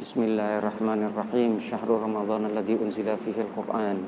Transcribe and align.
بسم 0.00 0.16
الله 0.24 0.64
الرحمن 0.64 1.12
الرحيم 1.12 1.60
شهر 1.60 1.84
رمضان 1.84 2.48
الذي 2.56 2.74
أنزل 2.80 3.04
فيه 3.04 3.36
القرآن 3.36 3.98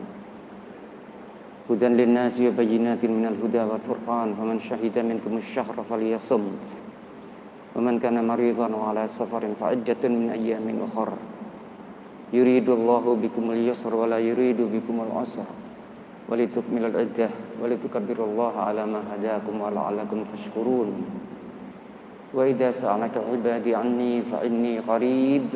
هدى 1.68 1.88
للناس 2.00 2.40
وبينات 2.40 3.04
من 3.04 3.24
الهدى 3.28 3.62
والفرقان 3.68 4.28
فمن 4.40 4.56
شهد 4.56 4.96
منكم 4.96 5.36
الشهر 5.36 5.76
فليصم 5.90 6.44
ومن 7.76 7.94
كان 8.00 8.16
مريضا 8.24 8.68
وعلى 8.72 9.04
سفر 9.04 9.42
فعدة 9.60 10.02
من 10.08 10.32
أيام 10.32 10.64
أخر 10.88 11.08
يريد 12.32 12.68
الله 12.68 13.04
بكم 13.22 13.44
اليسر 13.50 13.92
ولا 13.92 14.16
يريد 14.16 14.60
بكم 14.64 14.96
العسر 15.04 15.48
ولتكمل 16.28 16.84
العدة 16.88 17.28
ولتكبروا 17.60 18.26
الله 18.32 18.54
على 18.60 18.82
ما 18.88 19.00
هداكم 19.12 19.54
ولعلكم 19.60 20.18
تشكرون 20.32 20.88
وإذا 22.34 22.70
سألك 22.70 23.12
عبادي 23.32 23.74
عني 23.74 24.22
فإني 24.32 24.78
قريب 24.88 25.48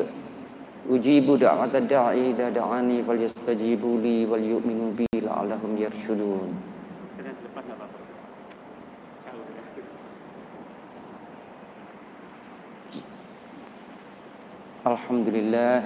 Ujibu 0.86 1.34
da'at 1.34 1.74
da'i 1.90 2.30
idha 2.30 2.46
da'ani 2.54 3.02
wal 3.02 3.18
yastajibu 3.18 3.98
li 3.98 4.22
wal 4.22 4.38
yu'minu 4.38 4.94
bi 4.94 5.06
la'allahum 5.18 5.74
yarshudun. 5.74 6.54
Alhamdulillah 14.86 15.82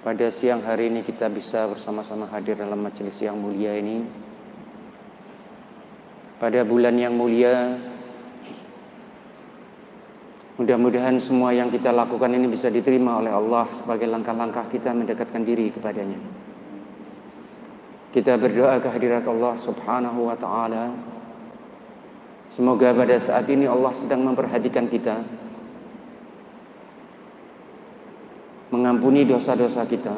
pada 0.00 0.32
siang 0.32 0.64
hari 0.64 0.88
ini 0.88 1.04
kita 1.04 1.28
bisa 1.28 1.68
bersama-sama 1.68 2.24
hadir 2.32 2.56
dalam 2.56 2.80
majelis 2.80 3.20
yang 3.20 3.36
mulia 3.36 3.76
ini. 3.76 4.00
Pada 6.40 6.64
bulan 6.64 6.96
yang 6.96 7.12
mulia 7.12 7.76
Mudah-mudahan 10.56 11.20
semua 11.20 11.52
yang 11.52 11.68
kita 11.68 11.92
lakukan 11.92 12.32
ini 12.32 12.48
bisa 12.48 12.72
diterima 12.72 13.20
oleh 13.20 13.28
Allah 13.28 13.68
sebagai 13.76 14.08
langkah-langkah 14.08 14.64
kita 14.72 14.88
mendekatkan 14.96 15.44
diri 15.44 15.68
kepadanya. 15.68 16.16
Kita 18.08 18.40
berdoa 18.40 18.80
kehadirat 18.80 19.28
Allah 19.28 19.52
Subhanahu 19.60 20.32
wa 20.32 20.36
taala. 20.40 20.96
Semoga 22.56 22.96
pada 22.96 23.20
saat 23.20 23.44
ini 23.52 23.68
Allah 23.68 23.92
sedang 23.92 24.24
memperhatikan 24.24 24.88
kita. 24.88 25.20
Mengampuni 28.72 29.28
dosa-dosa 29.28 29.84
kita, 29.84 30.16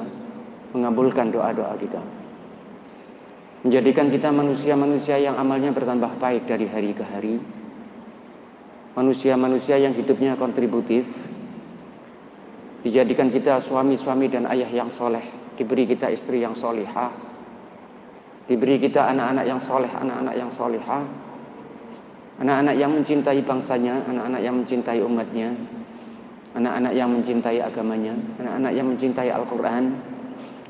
mengabulkan 0.70 1.34
doa-doa 1.34 1.74
kita. 1.74 1.98
Menjadikan 3.66 4.06
kita 4.06 4.30
manusia-manusia 4.30 5.18
yang 5.18 5.34
amalnya 5.34 5.74
bertambah 5.74 6.14
baik 6.22 6.46
dari 6.46 6.70
hari 6.70 6.94
ke 6.94 7.02
hari 7.02 7.57
manusia-manusia 8.98 9.78
yang 9.78 9.94
hidupnya 9.94 10.34
kontributif 10.34 11.06
dijadikan 12.82 13.30
kita 13.30 13.62
suami-suami 13.62 14.26
dan 14.26 14.50
ayah 14.50 14.66
yang 14.66 14.90
soleh 14.90 15.22
diberi 15.54 15.86
kita 15.86 16.10
istri 16.10 16.42
yang 16.42 16.58
solihah 16.58 17.14
diberi 18.50 18.82
kita 18.82 19.06
anak-anak 19.14 19.46
yang 19.46 19.62
soleh 19.62 19.90
anak-anak 19.94 20.34
yang 20.34 20.50
solihah 20.50 21.06
anak-anak 22.42 22.74
yang 22.74 22.90
mencintai 22.90 23.38
bangsanya 23.46 24.02
anak-anak 24.10 24.40
yang 24.42 24.54
mencintai 24.58 24.98
umatnya 24.98 25.48
anak-anak 26.58 26.92
yang 26.98 27.08
mencintai 27.14 27.58
agamanya 27.62 28.14
anak-anak 28.42 28.72
yang 28.74 28.86
mencintai 28.90 29.30
Al-Quran 29.30 29.84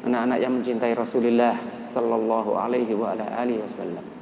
anak-anak 0.05 0.39
yang 0.41 0.53
mencintai 0.61 0.93
Rasulullah 0.93 1.57
Sallallahu 1.89 2.61
alaihi 2.61 2.93
wasallam 2.93 4.18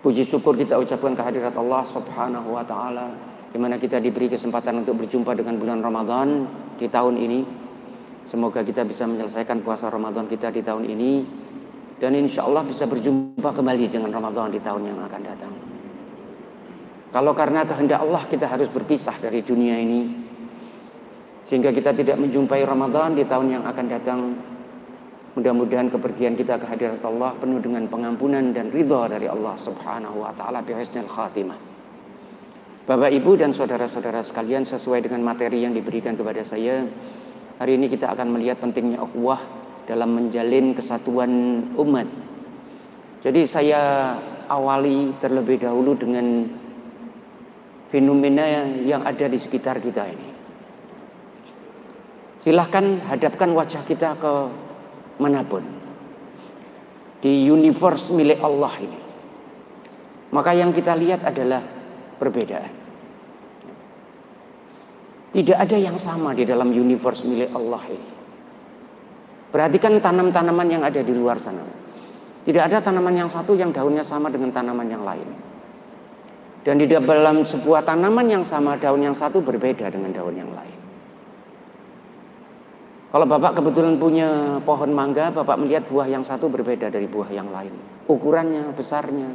Puji 0.00 0.24
syukur 0.24 0.56
kita 0.56 0.80
ucapkan 0.80 1.12
kehadirat 1.12 1.52
Allah 1.52 1.84
Subhanahu 1.84 2.56
wa 2.56 2.64
taala 2.64 3.12
di 3.52 3.60
mana 3.60 3.76
kita 3.76 4.00
diberi 4.00 4.32
kesempatan 4.32 4.80
untuk 4.80 5.04
berjumpa 5.04 5.36
dengan 5.36 5.60
bulan 5.60 5.84
Ramadan 5.84 6.48
di 6.80 6.88
tahun 6.88 7.20
ini. 7.20 7.40
Semoga 8.24 8.64
kita 8.64 8.88
bisa 8.88 9.04
menyelesaikan 9.04 9.60
puasa 9.60 9.92
Ramadan 9.92 10.24
kita 10.24 10.48
di 10.48 10.64
tahun 10.64 10.88
ini 10.88 11.12
dan 12.00 12.16
insya 12.16 12.48
Allah 12.48 12.64
bisa 12.64 12.88
berjumpa 12.88 13.52
kembali 13.52 13.92
dengan 13.92 14.08
Ramadan 14.08 14.48
di 14.48 14.60
tahun 14.64 14.88
yang 14.88 14.98
akan 15.04 15.20
datang. 15.20 15.52
Kalau 17.10 17.36
karena 17.36 17.68
kehendak 17.68 18.00
Allah 18.00 18.24
kita 18.24 18.48
harus 18.48 18.72
berpisah 18.72 19.20
dari 19.20 19.44
dunia 19.44 19.76
ini 19.76 20.08
sehingga 21.44 21.74
kita 21.76 21.92
tidak 21.92 22.16
menjumpai 22.16 22.64
Ramadan 22.64 23.18
di 23.18 23.26
tahun 23.28 23.52
yang 23.52 23.64
akan 23.68 23.86
datang 23.90 24.20
Mudah-mudahan 25.30 25.86
kepergian 25.94 26.34
kita 26.34 26.58
ke 26.58 26.66
hadirat 26.66 26.98
Allah 27.06 27.38
penuh 27.38 27.62
dengan 27.62 27.86
pengampunan 27.86 28.50
dan 28.50 28.74
ridha 28.74 29.06
dari 29.06 29.30
Allah 29.30 29.54
Subhanahu 29.54 30.26
wa 30.26 30.34
taala 30.34 30.58
bi 30.58 30.74
husnul 30.74 31.06
khatimah. 31.06 31.54
Bapak 32.90 33.14
Ibu 33.14 33.38
dan 33.38 33.54
saudara-saudara 33.54 34.26
sekalian 34.26 34.66
sesuai 34.66 35.06
dengan 35.06 35.22
materi 35.22 35.62
yang 35.62 35.70
diberikan 35.70 36.18
kepada 36.18 36.42
saya, 36.42 36.82
hari 37.62 37.78
ini 37.78 37.86
kita 37.86 38.10
akan 38.10 38.34
melihat 38.34 38.58
pentingnya 38.58 38.98
ukhuwah 38.98 39.38
dalam 39.86 40.18
menjalin 40.18 40.74
kesatuan 40.74 41.30
umat. 41.78 42.10
Jadi 43.22 43.46
saya 43.46 44.16
awali 44.50 45.14
terlebih 45.22 45.62
dahulu 45.62 45.94
dengan 45.94 46.50
fenomena 47.86 48.74
yang 48.82 49.06
ada 49.06 49.30
di 49.30 49.38
sekitar 49.38 49.78
kita 49.78 50.10
ini. 50.10 50.28
Silahkan 52.42 52.98
hadapkan 53.06 53.54
wajah 53.54 53.86
kita 53.86 54.18
ke 54.18 54.32
mana 55.20 55.44
pun 55.44 55.62
di 57.20 57.46
universe 57.46 58.08
milik 58.10 58.40
Allah 58.40 58.74
ini. 58.80 59.00
Maka 60.32 60.56
yang 60.56 60.72
kita 60.72 60.96
lihat 60.96 61.20
adalah 61.26 61.60
perbedaan. 62.16 62.72
Tidak 65.30 65.54
ada 65.54 65.76
yang 65.78 65.94
sama 66.00 66.34
di 66.34 66.42
dalam 66.42 66.74
universe 66.74 67.22
milik 67.22 67.52
Allah 67.54 67.82
ini. 67.86 68.10
Perhatikan 69.50 69.98
tanam-tanaman 69.98 70.66
yang 70.70 70.82
ada 70.82 71.02
di 71.02 71.12
luar 71.14 71.38
sana. 71.38 71.62
Tidak 72.40 72.62
ada 72.62 72.80
tanaman 72.80 73.14
yang 73.14 73.30
satu 73.30 73.52
yang 73.52 73.70
daunnya 73.70 74.02
sama 74.02 74.32
dengan 74.32 74.50
tanaman 74.50 74.88
yang 74.88 75.04
lain. 75.04 75.28
Dan 76.64 76.80
di 76.80 76.86
dalam 76.88 77.44
sebuah 77.44 77.84
tanaman 77.84 78.26
yang 78.26 78.44
sama 78.46 78.80
daun 78.80 79.04
yang 79.04 79.16
satu 79.16 79.44
berbeda 79.44 79.92
dengan 79.92 80.12
daun 80.14 80.34
yang 80.34 80.50
lain. 80.50 80.79
Kalau 83.10 83.26
Bapak 83.26 83.58
kebetulan 83.58 83.98
punya 83.98 84.62
pohon 84.62 84.94
mangga, 84.94 85.34
Bapak 85.34 85.58
melihat 85.58 85.82
buah 85.90 86.06
yang 86.06 86.22
satu 86.22 86.46
berbeda 86.46 86.94
dari 86.94 87.10
buah 87.10 87.26
yang 87.34 87.50
lain. 87.50 87.74
Ukurannya, 88.06 88.70
besarnya, 88.70 89.26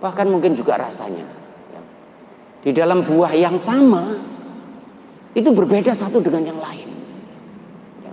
bahkan 0.00 0.24
mungkin 0.32 0.56
juga 0.56 0.80
rasanya. 0.80 1.28
Ya. 1.76 1.82
Di 2.64 2.72
dalam 2.72 3.04
buah 3.04 3.36
yang 3.36 3.60
sama, 3.60 4.16
itu 5.36 5.52
berbeda 5.52 5.92
satu 5.92 6.24
dengan 6.24 6.56
yang 6.56 6.60
lain. 6.60 6.88
Ya. 8.00 8.12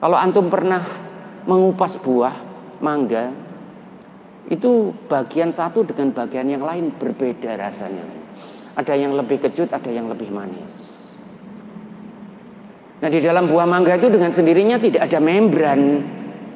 Kalau 0.00 0.16
Antum 0.16 0.48
pernah 0.48 0.80
mengupas 1.44 2.00
buah 2.00 2.32
mangga, 2.80 3.28
itu 4.48 4.88
bagian 5.04 5.52
satu 5.52 5.84
dengan 5.84 6.16
bagian 6.16 6.48
yang 6.48 6.64
lain 6.64 6.96
berbeda 6.96 7.60
rasanya. 7.60 8.08
Ada 8.72 8.96
yang 8.96 9.12
lebih 9.12 9.44
kecut, 9.44 9.68
ada 9.68 9.92
yang 9.92 10.08
lebih 10.08 10.32
manis. 10.32 10.93
Nah 13.04 13.12
di 13.12 13.20
dalam 13.20 13.44
buah 13.44 13.68
mangga 13.68 14.00
itu 14.00 14.08
dengan 14.08 14.32
sendirinya 14.32 14.80
tidak 14.80 15.12
ada 15.12 15.20
membran 15.20 16.00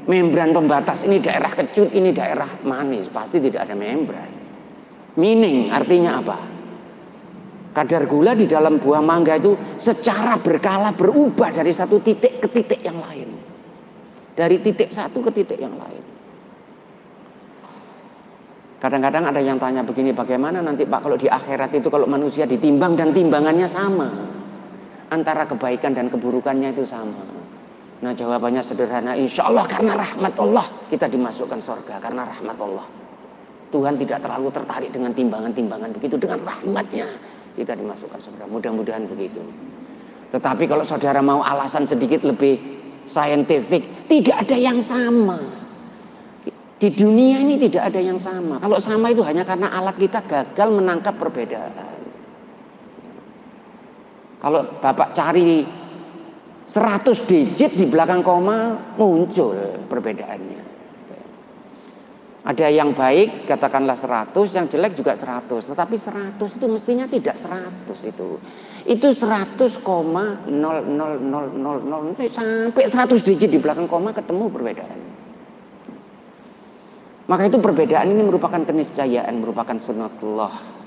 membran 0.09 0.57
pembatas 0.57 1.05
ini 1.05 1.21
daerah 1.21 1.53
kecut, 1.53 1.93
ini 1.93 2.09
daerah 2.17 2.49
manis, 2.65 3.13
pasti 3.13 3.37
tidak 3.37 3.69
ada 3.69 3.77
membran. 3.77 4.33
Meaning 5.21 5.69
artinya 5.69 6.25
apa? 6.25 6.39
Kadar 7.77 8.09
gula 8.09 8.33
di 8.33 8.49
dalam 8.49 8.81
buah 8.81 9.05
mangga 9.05 9.37
itu 9.37 9.53
secara 9.77 10.41
berkala 10.41 10.97
berubah 10.97 11.53
dari 11.53 11.69
satu 11.69 12.01
titik 12.01 12.41
ke 12.41 12.49
titik 12.49 12.81
yang 12.81 12.97
lain. 12.97 13.29
Dari 14.33 14.57
titik 14.65 14.89
satu 14.89 15.21
ke 15.21 15.31
titik 15.37 15.61
yang 15.61 15.77
lain. 15.77 16.01
Kadang-kadang 18.81 19.29
ada 19.29 19.41
yang 19.45 19.61
tanya 19.61 19.85
begini, 19.85 20.17
bagaimana 20.17 20.65
nanti 20.65 20.89
Pak 20.89 21.05
kalau 21.05 21.21
di 21.21 21.29
akhirat 21.29 21.77
itu 21.77 21.93
kalau 21.93 22.09
manusia 22.09 22.49
ditimbang 22.49 22.97
dan 22.97 23.13
timbangannya 23.13 23.69
sama 23.69 24.38
antara 25.09 25.49
kebaikan 25.49 25.97
dan 25.97 26.13
keburukannya 26.13 26.73
itu 26.73 26.85
sama. 26.85 27.21
Nah 27.99 28.13
jawabannya 28.15 28.63
sederhana, 28.63 29.19
insya 29.19 29.51
Allah 29.51 29.67
karena 29.67 29.99
rahmat 29.99 30.35
Allah 30.39 30.67
kita 30.87 31.11
dimasukkan 31.11 31.59
surga 31.59 31.99
karena 31.99 32.23
rahmat 32.29 32.59
Allah. 32.63 32.87
Tuhan 33.69 34.01
tidak 34.01 34.25
terlalu 34.25 34.49
tertarik 34.49 34.91
dengan 34.95 35.13
timbangan-timbangan 35.13 35.91
begitu 35.93 36.17
dengan 36.17 36.41
rahmatnya 36.47 37.09
kita 37.59 37.75
dimasukkan 37.75 38.21
surga. 38.23 38.45
Mudah-mudahan 38.47 39.05
begitu. 39.11 39.43
Tetapi 40.31 40.65
kalau 40.71 40.85
saudara 40.87 41.19
mau 41.19 41.43
alasan 41.43 41.89
sedikit 41.89 42.23
lebih 42.23 42.61
saintifik, 43.09 44.07
tidak 44.07 44.47
ada 44.47 44.57
yang 44.57 44.79
sama. 44.79 45.41
Di 46.79 46.95
dunia 46.95 47.43
ini 47.43 47.59
tidak 47.59 47.91
ada 47.91 47.99
yang 47.99 48.21
sama. 48.23 48.63
Kalau 48.63 48.79
sama 48.79 49.11
itu 49.11 49.27
hanya 49.27 49.43
karena 49.43 49.75
alat 49.75 49.99
kita 49.99 50.23
gagal 50.23 50.69
menangkap 50.71 51.19
perbedaan. 51.19 51.88
Kalau 54.39 54.61
Bapak 54.79 55.15
cari 55.19 55.67
100 56.69 57.25
digit 57.27 57.75
di 57.75 57.89
belakang 57.89 58.23
koma 58.23 58.77
muncul 59.01 59.57
perbedaannya. 59.89 60.69
Ada 62.49 62.73
yang 62.73 62.97
baik 62.97 63.45
katakanlah 63.45 63.93
100, 63.93 64.33
yang 64.57 64.65
jelek 64.73 64.97
juga 64.97 65.13
100. 65.13 65.69
Tetapi 65.69 65.97
100 66.01 66.57
itu 66.57 66.67
mestinya 66.71 67.05
tidak 67.05 67.37
100 67.37 67.93
itu. 68.09 68.41
Itu 68.89 69.09
100,0000 69.13 69.85
sampai 72.33 72.85
100 72.89 73.21
digit 73.27 73.51
di 73.53 73.61
belakang 73.61 73.85
koma 73.85 74.17
ketemu 74.17 74.49
perbedaan. 74.49 75.01
Maka 77.29 77.53
itu 77.53 77.61
perbedaan 77.61 78.09
ini 78.09 78.25
merupakan 78.25 78.65
keniscayaan, 78.65 79.37
merupakan 79.45 79.77
sunatullah. 79.77 80.78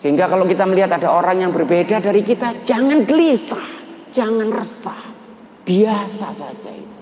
Sehingga 0.00 0.32
kalau 0.32 0.48
kita 0.48 0.64
melihat 0.64 0.96
ada 0.96 1.12
orang 1.12 1.44
yang 1.44 1.52
berbeda 1.52 2.00
dari 2.00 2.24
kita, 2.24 2.64
jangan 2.64 3.04
gelisah, 3.04 3.68
jangan 4.08 4.48
resah. 4.48 5.12
Biasa 5.60 6.32
saja 6.32 6.72
itu. 6.72 6.98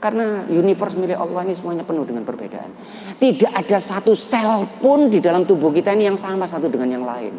Karena 0.00 0.48
universe 0.48 0.96
milik 0.96 1.20
Allah 1.20 1.44
ini 1.44 1.52
semuanya 1.52 1.84
penuh 1.84 2.08
dengan 2.08 2.24
perbedaan. 2.24 2.72
Tidak 3.20 3.52
ada 3.52 3.76
satu 3.76 4.16
sel 4.16 4.64
pun 4.80 5.12
di 5.12 5.20
dalam 5.20 5.44
tubuh 5.44 5.68
kita 5.68 5.92
ini 5.92 6.08
yang 6.08 6.16
sama 6.16 6.48
satu 6.48 6.72
dengan 6.72 6.88
yang 6.88 7.04
lain. 7.04 7.36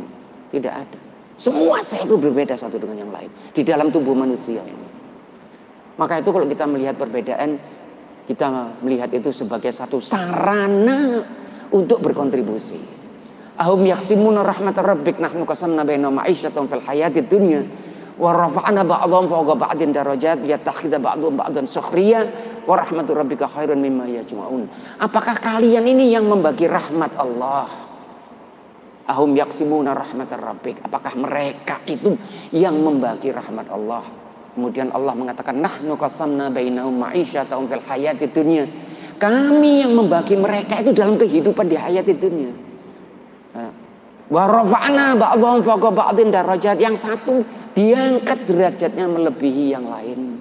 Tidak 0.53 0.73
ada. 0.77 0.99
Semua 1.39 1.81
sel 1.81 2.05
itu 2.05 2.19
berbeda 2.21 2.53
satu 2.53 2.77
dengan 2.77 3.09
yang 3.09 3.11
lain. 3.15 3.33
Di 3.49 3.65
dalam 3.65 3.89
tubuh 3.89 4.13
manusia 4.13 4.61
ini. 4.61 4.87
Maka 5.97 6.21
itu 6.21 6.29
kalau 6.29 6.45
kita 6.45 6.69
melihat 6.69 7.01
perbedaan, 7.01 7.57
kita 8.29 8.77
melihat 8.85 9.09
itu 9.09 9.33
sebagai 9.33 9.73
satu 9.73 9.97
sarana 9.97 11.25
untuk 11.73 12.03
berkontribusi. 12.03 12.98
Ahum 13.59 13.83
yaksimuna 13.83 14.39
rahmat 14.39 14.71
rabbik 14.71 15.19
nahnu 15.19 15.43
qasamna 15.43 15.83
bainahum 15.83 16.15
ma'isyatum 16.15 16.71
fil 16.71 16.79
hayatid 16.79 17.27
dunya 17.27 17.67
wa 18.15 18.31
rafa'na 18.31 18.87
ba'dhum 18.87 19.27
fawqa 19.27 19.55
ba'din 19.59 19.91
darajat 19.91 20.39
liyattakhidha 20.47 20.95
ba'dhum 20.95 21.35
ba'dan 21.35 21.67
sukhriya 21.67 22.23
wa 22.63 22.79
rahmatu 22.79 23.11
rabbika 23.11 23.51
khairun 23.51 23.83
mimma 23.83 24.07
yajma'un. 24.15 24.63
Apakah 25.03 25.43
kalian 25.43 25.83
ini 25.91 26.07
yang 26.07 26.23
membagi 26.23 26.71
rahmat 26.71 27.19
Allah? 27.19 27.67
Ahum 29.11 29.35
yaksimuna 29.35 29.91
rahmat 29.91 30.31
rabbik. 30.39 30.79
Apakah 30.79 31.19
mereka 31.19 31.83
itu 31.83 32.15
yang 32.55 32.79
membagi 32.79 33.35
rahmat 33.35 33.67
Allah? 33.75 34.07
Kemudian 34.55 34.87
Allah 34.95 35.11
mengatakan 35.19 35.59
nahnu 35.59 35.99
qasamna 35.99 36.47
bainahum 36.47 36.95
ma'isyatahum 36.95 37.67
fil 37.67 37.83
hayati 37.83 38.31
dunya. 38.31 38.63
Kami 39.19 39.83
yang 39.83 39.99
membagi 39.99 40.39
mereka 40.39 40.79
itu 40.79 40.95
dalam 40.95 41.19
kehidupan 41.19 41.67
di 41.67 41.75
hayat 41.75 42.07
dunia. 42.07 42.68
Wa 44.29 44.45
rafa'na 44.45 45.17
ba'dhum 45.17 45.65
fawqa 45.65 45.89
ba'din 45.89 46.29
darajat. 46.29 46.77
Yang 46.77 46.95
satu 47.09 47.41
diangkat 47.73 48.45
derajatnya 48.45 49.09
melebihi 49.09 49.73
yang 49.73 49.89
lain. 49.89 50.37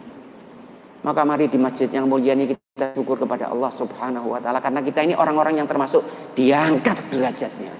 Maka 1.03 1.25
mari 1.25 1.49
di 1.49 1.57
masjid 1.57 1.89
yang 1.89 2.05
mulia 2.05 2.37
ini 2.37 2.53
kita 2.53 2.93
syukur 2.93 3.17
kepada 3.17 3.49
Allah 3.49 3.71
Subhanahu 3.71 4.35
wa 4.35 4.43
taala 4.43 4.59
karena 4.59 4.83
kita 4.83 5.07
ini 5.07 5.15
orang-orang 5.15 5.63
yang 5.63 5.69
termasuk 5.71 6.03
diangkat 6.35 6.99
derajatnya. 7.15 7.73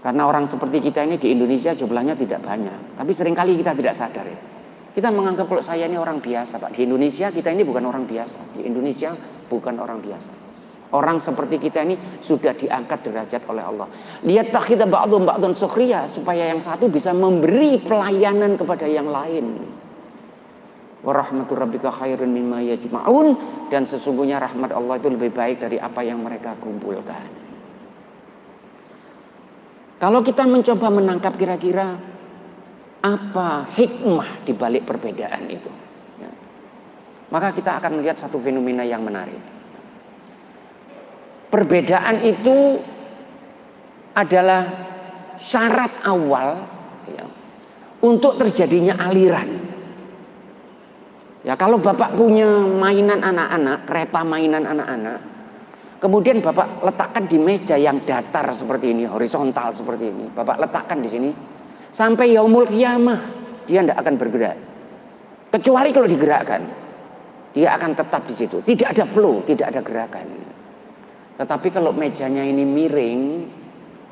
Karena 0.00 0.22
orang 0.24 0.48
seperti 0.48 0.80
kita 0.80 1.04
ini 1.04 1.20
di 1.20 1.32
Indonesia 1.32 1.76
jumlahnya 1.76 2.16
tidak 2.16 2.40
banyak, 2.40 2.96
tapi 2.96 3.12
sering 3.12 3.36
kali 3.36 3.56
kita 3.56 3.76
tidak 3.76 3.92
sadar 3.92 4.24
ya. 4.24 4.40
Kita 4.90 5.12
menganggap 5.12 5.46
kalau 5.46 5.62
saya 5.62 5.86
ini 5.86 6.00
orang 6.00 6.18
biasa, 6.18 6.58
Pak. 6.58 6.74
Di 6.74 6.82
Indonesia 6.88 7.30
kita 7.30 7.52
ini 7.54 7.62
bukan 7.62 7.84
orang 7.86 8.08
biasa. 8.10 8.58
Di 8.58 8.66
Indonesia 8.66 9.14
bukan 9.46 9.74
orang 9.78 10.02
biasa. 10.02 10.49
Orang 10.90 11.22
seperti 11.22 11.62
kita 11.62 11.86
ini 11.86 11.94
sudah 12.18 12.50
diangkat 12.50 13.06
derajat 13.06 13.46
oleh 13.46 13.62
Allah. 13.62 13.86
Lihat 14.26 14.50
tak 14.50 14.74
kita 14.74 14.90
ba'dun 14.90 15.22
ba'dun 15.22 15.54
sukhriya 15.54 16.10
supaya 16.10 16.50
yang 16.50 16.58
satu 16.58 16.90
bisa 16.90 17.14
memberi 17.14 17.78
pelayanan 17.78 18.58
kepada 18.58 18.90
yang 18.90 19.06
lain. 19.06 19.62
Warahmatu 21.06 21.54
rabbika 21.54 21.94
khairun 21.94 22.28
mimma 22.28 22.60
yajma'un 22.74 23.28
dan 23.70 23.86
sesungguhnya 23.86 24.42
rahmat 24.42 24.74
Allah 24.74 24.98
itu 24.98 25.08
lebih 25.14 25.30
baik 25.30 25.62
dari 25.62 25.78
apa 25.78 26.02
yang 26.02 26.26
mereka 26.26 26.58
kumpulkan. 26.58 27.38
Kalau 30.02 30.20
kita 30.26 30.42
mencoba 30.42 30.90
menangkap 30.90 31.38
kira-kira 31.38 31.94
apa 33.00 33.70
hikmah 33.78 34.42
di 34.42 34.52
balik 34.58 34.90
perbedaan 34.90 35.44
itu, 35.48 35.72
ya, 36.18 36.30
maka 37.30 37.52
kita 37.54 37.78
akan 37.78 38.00
melihat 38.00 38.16
satu 38.16 38.42
fenomena 38.42 38.82
yang 38.84 39.04
menarik. 39.04 39.59
Perbedaan 41.50 42.22
itu 42.22 42.78
adalah 44.14 44.62
syarat 45.34 46.04
awal 46.06 46.62
ya, 47.10 47.26
untuk 48.06 48.38
terjadinya 48.38 48.94
aliran. 49.02 49.50
Ya 51.40 51.56
kalau 51.56 51.80
bapak 51.80 52.14
punya 52.14 52.46
mainan 52.68 53.24
anak-anak, 53.24 53.88
kereta 53.88 54.20
mainan 54.22 54.62
anak-anak, 54.62 55.18
kemudian 55.98 56.44
bapak 56.44 56.84
letakkan 56.84 57.24
di 57.24 57.40
meja 57.40 57.80
yang 57.80 58.04
datar 58.04 58.44
seperti 58.52 58.92
ini, 58.92 59.08
horizontal 59.08 59.72
seperti 59.72 60.12
ini, 60.12 60.28
bapak 60.30 60.60
letakkan 60.60 61.00
di 61.00 61.08
sini, 61.08 61.30
sampai 61.90 62.36
yaumul 62.36 62.68
kiamah 62.68 63.20
dia 63.64 63.80
tidak 63.80 64.04
akan 64.04 64.14
bergerak, 64.20 64.56
kecuali 65.48 65.88
kalau 65.96 66.08
digerakkan, 66.12 66.62
dia 67.56 67.72
akan 67.72 67.90
tetap 67.96 68.22
di 68.28 68.34
situ, 68.36 68.60
tidak 68.60 68.92
ada 68.92 69.04
flow, 69.08 69.40
tidak 69.48 69.72
ada 69.72 69.80
gerakan. 69.80 70.26
Tetapi 71.40 71.72
kalau 71.72 71.96
mejanya 71.96 72.44
ini 72.44 72.68
miring, 72.68 73.48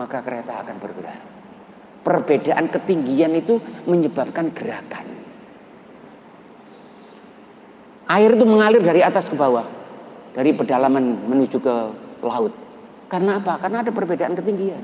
maka 0.00 0.24
kereta 0.24 0.64
akan 0.64 0.80
bergerak. 0.80 1.20
Perbedaan 2.00 2.72
ketinggian 2.72 3.36
itu 3.36 3.60
menyebabkan 3.84 4.48
gerakan. 4.56 5.04
Air 8.08 8.32
itu 8.32 8.48
mengalir 8.48 8.80
dari 8.80 9.04
atas 9.04 9.28
ke 9.28 9.36
bawah, 9.36 9.68
dari 10.32 10.56
pedalaman 10.56 11.28
menuju 11.28 11.60
ke 11.60 11.76
laut. 12.24 12.56
Karena 13.12 13.36
apa? 13.36 13.60
Karena 13.60 13.84
ada 13.84 13.92
perbedaan 13.92 14.32
ketinggian. 14.32 14.80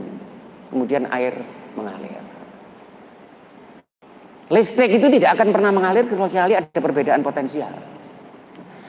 Kemudian 0.68 1.08
air 1.08 1.40
mengalir. 1.72 2.20
Listrik 4.52 5.00
itu 5.00 5.08
tidak 5.08 5.40
akan 5.40 5.48
pernah 5.48 5.72
mengalir 5.72 6.04
kecuali 6.04 6.52
ada 6.52 6.68
perbedaan 6.68 7.24
potensial. 7.24 7.72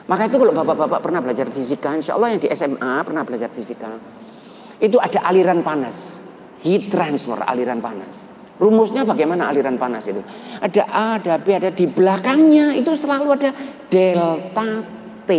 Maka 0.06 0.30
itu 0.30 0.38
kalau 0.38 0.54
bapak-bapak 0.54 1.00
pernah 1.02 1.18
belajar 1.18 1.50
fisika, 1.50 1.90
insya 1.98 2.14
Allah 2.14 2.34
yang 2.34 2.40
di 2.42 2.46
SMA 2.54 3.02
pernah 3.02 3.26
belajar 3.26 3.50
fisika, 3.50 3.90
itu 4.78 4.96
ada 5.02 5.26
aliran 5.26 5.66
panas, 5.66 6.14
heat 6.62 6.86
transfer, 6.86 7.42
aliran 7.42 7.82
panas. 7.82 8.14
Rumusnya 8.56 9.04
bagaimana 9.04 9.52
aliran 9.52 9.76
panas 9.76 10.06
itu? 10.08 10.22
Ada 10.62 10.82
A, 10.88 11.06
ada 11.20 11.36
B, 11.36 11.52
ada 11.52 11.68
di 11.74 11.84
belakangnya 11.90 12.72
itu 12.72 12.94
selalu 12.96 13.26
ada 13.36 13.50
delta 13.90 14.68
T. 15.28 15.32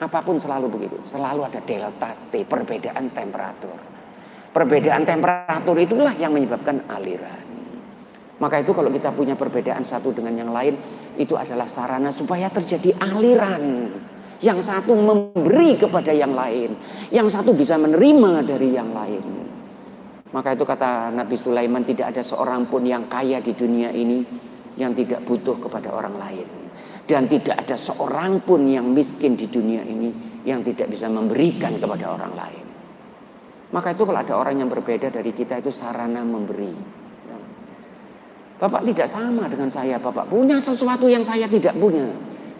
Apa 0.00 0.24
pun 0.24 0.40
selalu 0.40 0.66
begitu, 0.72 0.96
selalu 1.06 1.44
ada 1.46 1.60
delta 1.60 2.10
T, 2.32 2.42
perbedaan 2.48 3.12
temperatur. 3.12 3.78
Perbedaan 4.50 5.06
temperatur 5.06 5.76
itulah 5.78 6.16
yang 6.18 6.34
menyebabkan 6.34 6.82
aliran. 6.90 7.46
Maka 8.40 8.64
itu 8.64 8.72
kalau 8.72 8.88
kita 8.90 9.12
punya 9.12 9.36
perbedaan 9.36 9.84
satu 9.84 10.10
dengan 10.10 10.32
yang 10.32 10.50
lain, 10.50 10.74
itu 11.18 11.34
adalah 11.34 11.66
sarana 11.66 12.14
supaya 12.14 12.46
terjadi 12.52 12.94
aliran. 13.00 13.90
Yang 14.40 14.72
satu 14.72 14.96
memberi 14.96 15.76
kepada 15.76 16.16
yang 16.16 16.32
lain, 16.32 16.72
yang 17.12 17.28
satu 17.28 17.52
bisa 17.52 17.76
menerima 17.76 18.40
dari 18.40 18.72
yang 18.72 18.88
lain. 18.88 19.24
Maka 20.32 20.56
itu 20.56 20.64
kata 20.64 21.12
Nabi 21.12 21.36
Sulaiman 21.36 21.84
tidak 21.84 22.16
ada 22.16 22.22
seorang 22.24 22.64
pun 22.64 22.86
yang 22.86 23.04
kaya 23.04 23.44
di 23.44 23.52
dunia 23.52 23.92
ini 23.92 24.24
yang 24.80 24.96
tidak 24.96 25.28
butuh 25.28 25.60
kepada 25.60 25.92
orang 25.92 26.16
lain. 26.16 26.48
Dan 27.04 27.28
tidak 27.28 27.68
ada 27.68 27.76
seorang 27.76 28.40
pun 28.40 28.64
yang 28.64 28.88
miskin 28.88 29.36
di 29.36 29.44
dunia 29.50 29.84
ini 29.84 30.40
yang 30.46 30.64
tidak 30.64 30.88
bisa 30.88 31.10
memberikan 31.10 31.76
kepada 31.76 32.16
orang 32.16 32.32
lain. 32.32 32.66
Maka 33.70 33.94
itu 33.94 34.02
kalau 34.02 34.18
ada 34.18 34.34
orang 34.34 34.62
yang 34.62 34.70
berbeda 34.70 35.10
dari 35.10 35.30
kita 35.30 35.58
itu 35.58 35.74
sarana 35.74 36.22
memberi. 36.22 36.74
Bapak 38.60 38.84
tidak 38.84 39.08
sama 39.08 39.48
dengan 39.48 39.72
saya. 39.72 39.96
Bapak 39.96 40.28
punya 40.28 40.60
sesuatu 40.60 41.08
yang 41.08 41.24
saya 41.24 41.48
tidak 41.48 41.72
punya. 41.80 42.04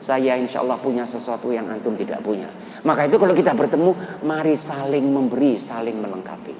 Saya 0.00 0.32
insya 0.40 0.64
Allah 0.64 0.80
punya 0.80 1.04
sesuatu 1.04 1.52
yang 1.52 1.68
antum 1.68 1.92
tidak 1.92 2.24
punya. 2.24 2.48
Maka 2.88 3.04
itu 3.04 3.20
kalau 3.20 3.36
kita 3.36 3.52
bertemu, 3.52 3.92
mari 4.24 4.56
saling 4.56 5.04
memberi, 5.12 5.60
saling 5.60 6.00
melengkapi. 6.00 6.56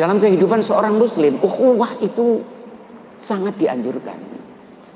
Dalam 0.00 0.16
kehidupan 0.16 0.64
seorang 0.64 0.96
muslim, 0.96 1.36
ukhuwah 1.44 2.00
itu 2.00 2.40
sangat 3.20 3.60
dianjurkan. 3.60 4.16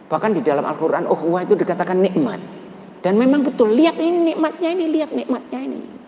Bahkan 0.08 0.30
di 0.36 0.40
dalam 0.40 0.64
Al-Quran, 0.64 1.04
ukhuwah 1.04 1.44
itu 1.44 1.52
dikatakan 1.52 2.00
nikmat. 2.00 2.40
Dan 3.04 3.20
memang 3.20 3.44
betul, 3.44 3.76
lihat 3.76 4.00
ini 4.00 4.32
nikmatnya 4.32 4.72
ini, 4.72 4.84
lihat 4.88 5.12
nikmatnya 5.12 5.60
ini. 5.60 5.99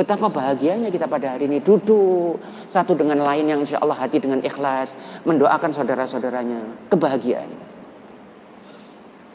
Betapa 0.00 0.32
bahagianya 0.32 0.88
kita 0.88 1.04
pada 1.04 1.36
hari 1.36 1.44
ini 1.44 1.60
duduk 1.60 2.40
satu 2.72 2.96
dengan 2.96 3.20
lain 3.20 3.44
yang 3.44 3.60
insya 3.60 3.84
Allah 3.84 4.00
hati 4.00 4.16
dengan 4.16 4.40
ikhlas 4.40 4.96
mendoakan 5.28 5.76
saudara-saudaranya 5.76 6.88
kebahagiaan. 6.88 7.52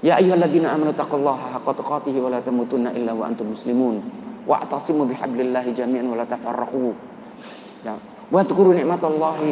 Ya 0.02 0.18
ayyuhalladzina 0.18 0.74
amanu 0.74 0.90
taqullaha 0.98 1.62
haqqa 1.62 1.70
tuqatih 1.70 2.18
wa 2.18 2.34
la 2.34 2.42
tamutunna 2.42 2.98
illa 2.98 3.14
wa 3.14 3.30
antum 3.30 3.54
muslimun 3.54 4.02
wa 4.50 4.58
atasimu 4.66 5.06
bihablillahi 5.06 5.70
jami'an 5.70 6.10
wa 6.10 6.18
la 6.18 6.26
tafarraqu. 6.26 6.98
Ya. 7.86 8.02
Wa 8.34 8.42
dzkuru 8.42 8.74
ni'matallahi 8.74 9.50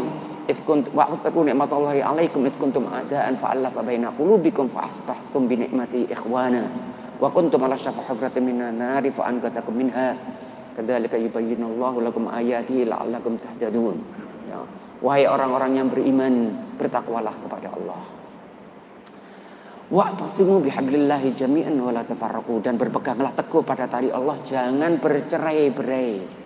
idh 0.49 0.61
kuntum 0.65 0.97
wa 0.97 1.13
dzkuru 1.13 1.45
ni'matallahi 1.45 2.01
'alaikum 2.01 2.41
idh 2.41 2.57
kuntum 2.57 2.89
a'daan 2.89 3.37
fa'alafa 3.37 3.85
baina 3.85 4.09
qulubikum 4.17 4.65
fa 4.65 4.89
asbahtum 4.89 5.45
bi 5.45 5.61
ni'mati 5.61 6.09
ikhwana 6.09 6.65
wa 7.21 7.29
kuntum 7.29 7.61
ala 7.61 7.77
syafa 7.77 8.01
hufratin 8.01 8.41
minan 8.49 8.81
nari 8.81 9.13
fa 9.13 9.29
anqatakum 9.29 9.77
minha 9.77 10.17
kadzalika 10.73 11.15
yubayyinullahu 11.17 12.03
lakum 12.03 12.29
ayatihi 12.29 12.89
la'allakum 12.89 13.37
tahtadun. 13.39 13.97
Ya. 14.49 14.59
Wahai 15.03 15.27
orang-orang 15.27 15.77
yang 15.77 15.87
beriman 15.91 16.53
bertakwalah 16.79 17.35
kepada 17.43 17.71
Allah. 17.75 18.01
Wa'tasimu 19.93 20.63
bihablillahi 20.63 21.35
jami'an 21.37 21.75
wa 21.77 21.91
la 21.93 22.01
tafarraqu. 22.07 22.63
Dan 22.63 22.79
berpeganglah 22.81 23.35
teguh 23.37 23.61
pada 23.61 23.85
tali 23.85 24.09
Allah 24.09 24.39
jangan 24.41 24.97
bercerai-berai. 24.97 26.41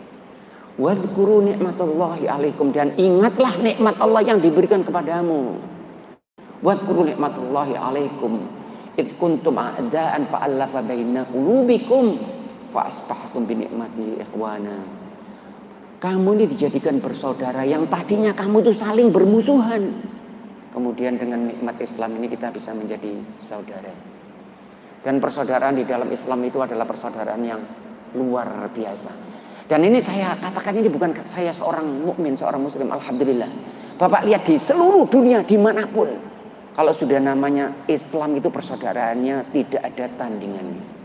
Wadhkuru 0.78 1.42
nikmatallahi 1.42 2.30
alaikum 2.30 2.70
dan 2.70 2.94
ingatlah 2.94 3.58
nikmat 3.58 3.98
Allah 3.98 4.22
yang 4.22 4.38
diberikan 4.38 4.86
kepadamu. 4.86 5.58
Wadhkuru 6.62 7.10
nikmatallahi 7.14 7.74
alaikum 7.74 8.46
id 8.98 9.10
kuntum 9.22 9.58
a'daan 9.58 10.26
fa'allafa 10.26 10.82
baina 10.82 11.26
qulubikum 11.30 12.37
fa 12.72 12.88
asbahtum 12.92 13.48
bi 13.48 13.60
nikmati 13.60 14.22
ikhwana. 14.22 14.78
Kamu 15.98 16.30
ini 16.38 16.46
dijadikan 16.46 17.02
bersaudara 17.02 17.66
yang 17.66 17.90
tadinya 17.90 18.30
kamu 18.30 18.62
tuh 18.70 18.76
saling 18.78 19.10
bermusuhan 19.10 20.14
Kemudian 20.78 21.18
dengan 21.18 21.50
nikmat 21.50 21.74
Islam 21.82 22.22
ini 22.22 22.30
kita 22.30 22.54
bisa 22.54 22.70
menjadi 22.70 23.18
saudara. 23.42 23.90
Dan 25.02 25.18
persaudaraan 25.18 25.74
di 25.74 25.90
dalam 25.90 26.06
Islam 26.14 26.38
itu 26.46 26.62
adalah 26.62 26.86
persaudaraan 26.86 27.42
yang 27.42 27.58
luar 28.14 28.70
biasa. 28.70 29.10
Dan 29.66 29.90
ini 29.90 29.98
saya 29.98 30.38
katakan 30.38 30.78
ini 30.78 30.86
bukan 30.86 31.18
saya 31.26 31.50
seorang 31.50 32.06
mukmin, 32.06 32.38
seorang 32.38 32.62
muslim. 32.62 32.94
Alhamdulillah. 32.94 33.50
Bapak 33.98 34.30
lihat 34.30 34.46
di 34.46 34.54
seluruh 34.54 35.10
dunia 35.10 35.42
di 35.42 35.58
mana 35.58 35.82
pun. 35.90 36.14
Kalau 36.78 36.94
sudah 36.94 37.18
namanya 37.18 37.74
Islam 37.90 38.38
itu 38.38 38.54
persaudaraannya 38.54 39.50
tidak 39.50 39.82
ada 39.82 40.06
tandingannya. 40.14 40.97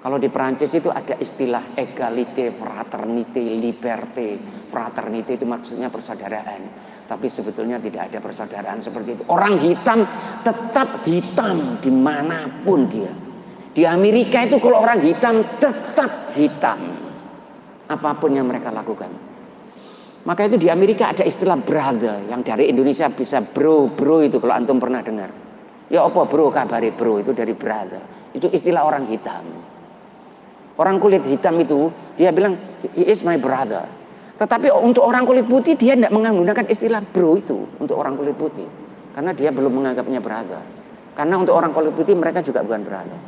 Kalau 0.00 0.16
di 0.16 0.32
Perancis 0.32 0.72
itu 0.72 0.88
ada 0.88 1.12
istilah 1.20 1.76
egalite, 1.76 2.56
fraternité, 2.56 3.44
liberté. 3.60 4.40
Fraternité 4.72 5.36
itu 5.36 5.44
maksudnya 5.44 5.92
persaudaraan. 5.92 6.88
Tapi 7.04 7.26
sebetulnya 7.28 7.76
tidak 7.76 8.08
ada 8.08 8.18
persaudaraan 8.24 8.80
seperti 8.80 9.20
itu. 9.20 9.22
Orang 9.28 9.60
hitam 9.60 10.08
tetap 10.40 11.04
hitam 11.04 11.76
di 11.84 11.92
mana 11.92 12.48
pun 12.64 12.88
dia. 12.88 13.12
Di 13.76 13.84
Amerika 13.84 14.40
itu 14.40 14.56
kalau 14.56 14.80
orang 14.80 15.04
hitam 15.04 15.44
tetap 15.60 16.32
hitam. 16.32 16.80
Apa 17.84 18.16
pun 18.16 18.32
yang 18.32 18.48
mereka 18.48 18.72
lakukan. 18.72 19.12
Maka 20.24 20.48
itu 20.48 20.56
di 20.56 20.72
Amerika 20.72 21.12
ada 21.12 21.28
istilah 21.28 21.60
brother. 21.60 22.24
Yang 22.24 22.40
dari 22.48 22.64
Indonesia 22.72 23.12
bisa 23.12 23.44
bro, 23.44 23.92
bro 23.92 24.24
itu 24.24 24.40
kalau 24.40 24.56
antum 24.56 24.80
pernah 24.80 25.04
dengar. 25.04 25.28
Ya 25.92 26.08
apa 26.08 26.24
bro 26.24 26.48
kabari 26.48 26.88
bro 26.88 27.20
itu 27.20 27.36
dari 27.36 27.52
brother. 27.52 28.32
Itu 28.32 28.48
istilah 28.48 28.86
orang 28.86 29.04
hitam. 29.10 29.59
Orang 30.80 30.96
kulit 30.96 31.20
hitam 31.28 31.60
itu 31.60 31.92
dia 32.16 32.32
bilang 32.32 32.56
he 32.96 33.04
is 33.04 33.20
my 33.20 33.36
brother. 33.36 33.84
Tetapi 34.40 34.72
untuk 34.72 35.04
orang 35.04 35.28
kulit 35.28 35.44
putih 35.44 35.76
dia 35.76 35.92
tidak 35.92 36.08
menggunakan 36.08 36.64
istilah 36.72 37.04
bro 37.04 37.36
itu 37.36 37.68
untuk 37.76 38.00
orang 38.00 38.16
kulit 38.16 38.32
putih. 38.40 38.64
Karena 39.12 39.36
dia 39.36 39.52
belum 39.52 39.68
menganggapnya 39.76 40.24
brother. 40.24 40.64
Karena 41.12 41.36
untuk 41.36 41.52
orang 41.52 41.76
kulit 41.76 41.92
putih 41.92 42.16
mereka 42.16 42.40
juga 42.40 42.64
bukan 42.64 42.80
brother. 42.80 43.20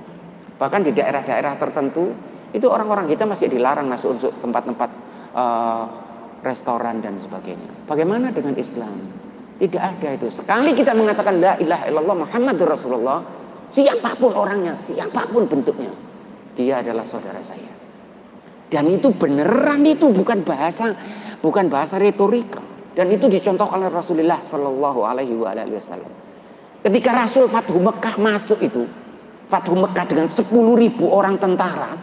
Bahkan 0.57 0.81
di 0.81 0.97
daerah-daerah 0.97 1.61
tertentu 1.61 2.17
itu 2.57 2.65
orang-orang 2.73 3.05
kita 3.13 3.29
masih 3.29 3.53
dilarang 3.53 3.85
masuk 3.85 4.17
untuk 4.17 4.33
tempat-tempat 4.41 4.91
uh, 5.37 5.85
restoran 6.41 7.05
dan 7.05 7.21
sebagainya. 7.21 7.85
Bagaimana 7.85 8.33
dengan 8.33 8.57
Islam? 8.57 8.97
Tidak 9.61 9.83
ada 9.83 10.09
itu. 10.17 10.33
Sekali 10.33 10.73
kita 10.73 10.97
mengatakan 10.97 11.37
la 11.37 11.61
ilaha 11.61 11.85
illallah 11.85 12.17
Muhammadur 12.25 12.73
Rasulullah, 12.73 13.21
siapa 13.69 14.17
pun 14.17 14.33
orangnya, 14.33 14.75
siapa 14.81 15.29
pun 15.31 15.47
bentuknya, 15.47 15.93
dia 16.57 16.85
adalah 16.85 17.05
saudara 17.09 17.41
saya. 17.41 17.73
Dan 18.73 18.89
itu 18.89 19.13
beneran 19.13 19.85
itu 19.85 20.09
bukan 20.09 20.41
bahasa 20.45 20.97
bukan 21.43 21.69
bahasa 21.69 22.01
retorika. 22.01 22.61
Dan 22.93 23.09
itu 23.09 23.25
dicontohkan 23.29 23.81
oleh 23.81 23.93
Rasulullah 23.93 24.41
Shallallahu 24.45 25.01
Alaihi 25.05 25.33
Wasallam. 25.37 26.13
Ketika 26.85 27.11
Rasul 27.15 27.49
Fathu 27.49 27.81
Mekah 27.81 28.21
masuk 28.21 28.61
itu, 28.61 28.85
Fathu 29.49 29.73
Mekah 29.73 30.05
dengan 30.05 30.29
10 30.29 30.45
ribu 30.77 31.09
orang 31.09 31.41
tentara, 31.41 31.97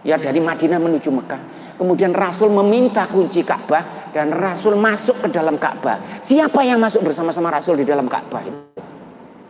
ya 0.00 0.16
dari 0.16 0.40
Madinah 0.40 0.80
menuju 0.80 1.10
Mekah. 1.12 1.40
Kemudian 1.76 2.14
Rasul 2.14 2.54
meminta 2.54 3.04
kunci 3.10 3.42
Ka'bah 3.42 4.14
dan 4.14 4.30
Rasul 4.30 4.78
masuk 4.78 5.26
ke 5.26 5.28
dalam 5.28 5.58
Ka'bah. 5.58 6.22
Siapa 6.22 6.62
yang 6.62 6.78
masuk 6.78 7.02
bersama-sama 7.04 7.50
Rasul 7.50 7.82
di 7.82 7.84
dalam 7.84 8.06
Ka'bah 8.06 8.42
itu? 8.46 8.60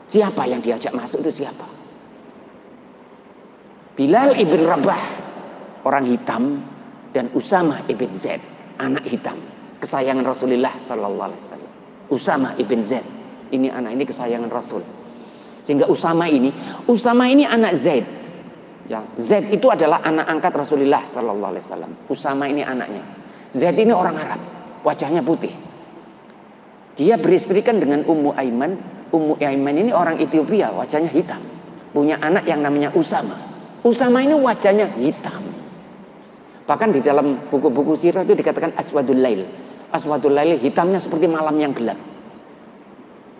Siapa 0.08 0.48
yang 0.48 0.64
diajak 0.64 0.90
masuk 0.96 1.20
itu 1.22 1.44
siapa? 1.44 1.73
Bilal 3.94 4.34
ibn 4.34 4.58
Rabah 4.66 5.02
orang 5.86 6.10
hitam 6.10 6.58
dan 7.14 7.30
Usama 7.30 7.78
ibn 7.86 8.10
Zaid 8.10 8.42
anak 8.74 9.06
hitam. 9.06 9.38
Kesayangan 9.78 10.26
Rasulullah 10.26 10.74
Sallallahu 10.74 11.30
Alaihi 11.30 11.42
Wasallam. 11.46 11.72
Usama 12.10 12.58
ibn 12.58 12.82
Zaid. 12.82 13.06
Ini 13.54 13.70
anak 13.70 13.94
ini 13.94 14.02
kesayangan 14.02 14.50
Rasul. 14.50 14.82
Sehingga 15.62 15.86
Usama 15.86 16.26
ini 16.26 16.50
Usama 16.90 17.30
ini 17.30 17.46
anak 17.46 17.78
Zaid. 17.78 18.02
Yang 18.90 19.14
Zaid 19.14 19.46
itu 19.54 19.70
adalah 19.70 20.02
anak 20.02 20.26
angkat 20.26 20.52
Rasulullah 20.58 21.06
Sallallahu 21.06 21.50
Alaihi 21.54 21.62
Wasallam. 21.62 21.92
Usama 22.10 22.50
ini 22.50 22.66
anaknya. 22.66 23.06
Zaid 23.54 23.78
ini 23.78 23.94
orang 23.94 24.18
Arab 24.18 24.42
wajahnya 24.82 25.22
putih. 25.22 25.54
Dia 26.98 27.14
beristrikan 27.14 27.78
dengan 27.78 28.02
Ummu 28.02 28.34
Aiman. 28.34 28.74
Ummu 29.14 29.38
Aiman 29.38 29.74
ini 29.78 29.94
orang 29.94 30.18
Ethiopia 30.18 30.74
wajahnya 30.74 31.14
hitam. 31.14 31.38
Punya 31.94 32.18
anak 32.18 32.42
yang 32.50 32.58
namanya 32.58 32.90
Usama 32.90 33.53
Usama 33.84 34.24
ini 34.24 34.32
wajahnya 34.32 34.88
hitam 34.96 35.54
Bahkan 36.64 36.96
di 36.96 37.00
dalam 37.04 37.44
buku-buku 37.52 37.92
sirah 37.92 38.24
itu 38.24 38.32
dikatakan 38.32 38.72
aswadul 38.80 39.20
lail. 39.20 39.44
Aswadul 39.92 40.32
lail 40.32 40.56
hitamnya 40.56 40.96
seperti 40.96 41.28
malam 41.28 41.52
yang 41.60 41.76
gelap. 41.76 42.00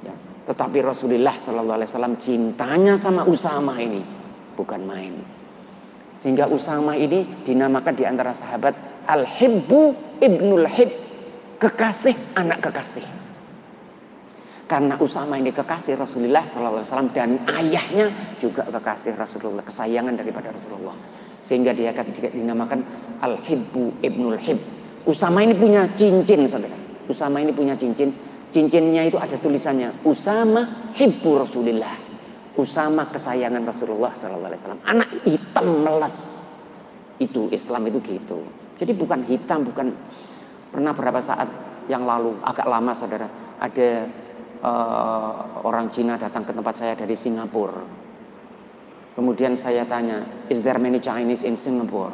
Ya. 0.05 0.13
Tetapi 0.53 0.79
Rasulullah 0.85 1.33
Sallallahu 1.33 1.77
Alaihi 1.81 1.89
Wasallam 1.89 2.17
cintanya 2.21 2.95
sama 3.01 3.25
Usama 3.25 3.81
ini 3.81 4.05
bukan 4.61 4.85
main. 4.85 5.25
Sehingga 6.21 6.53
Usama 6.53 7.01
ini 7.01 7.25
dinamakan 7.49 7.95
di 7.97 8.05
antara 8.05 8.37
sahabat 8.37 8.77
Al-Hibbu 9.09 9.81
Ibnul 10.21 10.69
Hib. 10.69 10.91
Kekasih 11.57 12.37
anak 12.37 12.61
kekasih. 12.61 13.24
Karena 14.65 14.97
Usama 14.97 15.37
ini 15.37 15.53
kekasih 15.53 16.01
Rasulullah 16.01 16.41
Sallallahu 16.41 16.81
Alaihi 16.81 16.89
Wasallam 16.89 17.11
dan 17.13 17.31
ayahnya 17.53 18.07
juga 18.41 18.65
kekasih 18.65 19.13
Rasulullah, 19.13 19.61
kesayangan 19.61 20.17
daripada 20.17 20.49
Rasulullah 20.49 20.97
sehingga 21.45 21.77
dia 21.77 21.93
akan 21.93 22.07
dinamakan 22.33 22.81
Al-Hibbu 23.21 24.01
Ibnul 24.01 24.41
Hib. 24.41 24.59
Usama 25.05 25.45
ini 25.45 25.53
punya 25.53 25.85
cincin, 25.93 26.49
saudara. 26.49 26.73
Usama 27.05 27.45
ini 27.45 27.53
punya 27.53 27.77
cincin. 27.77 28.09
Cincinnya 28.49 29.05
itu 29.05 29.21
ada 29.21 29.37
tulisannya 29.37 30.09
Usama 30.09 30.91
Hibbu 30.97 31.45
Rasulillah. 31.45 32.01
Usama 32.57 33.05
kesayangan 33.13 33.61
Rasulullah 33.69 34.17
Sallallahu 34.17 34.49
Alaihi 34.49 34.61
Wasallam. 34.65 34.83
Anak 34.89 35.09
hitam 35.29 35.67
melas. 35.85 36.17
Itu 37.21 37.53
Islam 37.53 37.93
itu 37.93 38.01
gitu. 38.01 38.41
Jadi 38.81 38.93
bukan 38.97 39.29
hitam, 39.29 39.69
bukan 39.69 39.93
pernah 40.73 40.97
berapa 40.97 41.21
saat 41.21 41.47
yang 41.87 42.09
lalu 42.09 42.41
agak 42.41 42.65
lama 42.65 42.97
saudara 42.97 43.29
ada 43.61 44.09
uh, 44.65 45.61
orang 45.69 45.93
Cina 45.93 46.17
datang 46.17 46.49
ke 46.49 46.57
tempat 46.57 46.75
saya 46.75 46.97
dari 46.97 47.13
Singapura 47.13 48.05
Kemudian 49.15 49.55
saya 49.55 49.87
tanya, 49.87 50.27
is 50.51 50.59
there 50.67 50.79
many 50.83 50.99
Chinese 50.99 51.47
in 51.47 51.55
Singapore? 51.55 52.11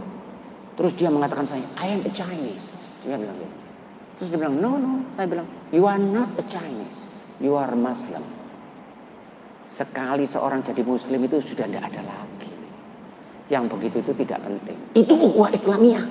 Terus 0.76 0.92
dia 0.92 1.08
mengatakan 1.08 1.48
saya, 1.48 1.64
I 1.80 1.96
am 1.96 2.04
a 2.04 2.12
Chinese. 2.12 2.76
Dia 3.00 3.16
bilang 3.16 3.40
gitu. 3.40 3.56
Terus 4.20 4.28
dia 4.28 4.38
bilang, 4.44 4.60
no, 4.60 4.76
no. 4.76 5.00
Saya 5.16 5.24
bilang, 5.24 5.48
you 5.72 5.88
are 5.88 5.96
not 5.96 6.28
a 6.36 6.44
Chinese. 6.44 7.08
You 7.40 7.56
are 7.56 7.72
Muslim. 7.72 8.20
Sekali 9.64 10.28
seorang 10.28 10.60
jadi 10.60 10.84
Muslim 10.84 11.24
itu 11.24 11.40
sudah 11.40 11.64
tidak 11.64 11.88
ada 11.88 12.04
lagi. 12.04 12.52
Yang 13.48 13.80
begitu 13.80 13.96
itu 14.04 14.12
tidak 14.20 14.44
penting. 14.44 14.76
Itu 14.92 15.16
ukhuwah 15.16 15.48
Islamiyah. 15.56 16.04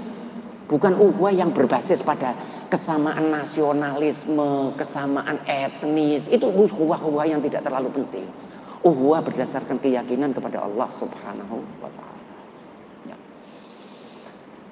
Bukan 0.65 0.97
ukhuwah 0.97 1.33
yang 1.37 1.53
berbasis 1.53 2.01
pada 2.01 2.33
kesamaan 2.69 3.33
nasionalisme, 3.33 4.77
kesamaan 4.77 5.41
etnis. 5.49 6.29
Itu 6.29 6.47
ukhuwah-ukhuwah 6.47 7.25
yang 7.25 7.41
tidak 7.41 7.65
terlalu 7.65 7.89
penting. 7.91 8.29
Uhwa 8.85 9.19
berdasarkan 9.19 9.81
keyakinan 9.81 10.31
kepada 10.31 10.63
Allah 10.63 10.87
Subhanahu 10.93 11.57
wa 11.83 11.89
taala. 11.91 12.23
Ya. 13.09 13.17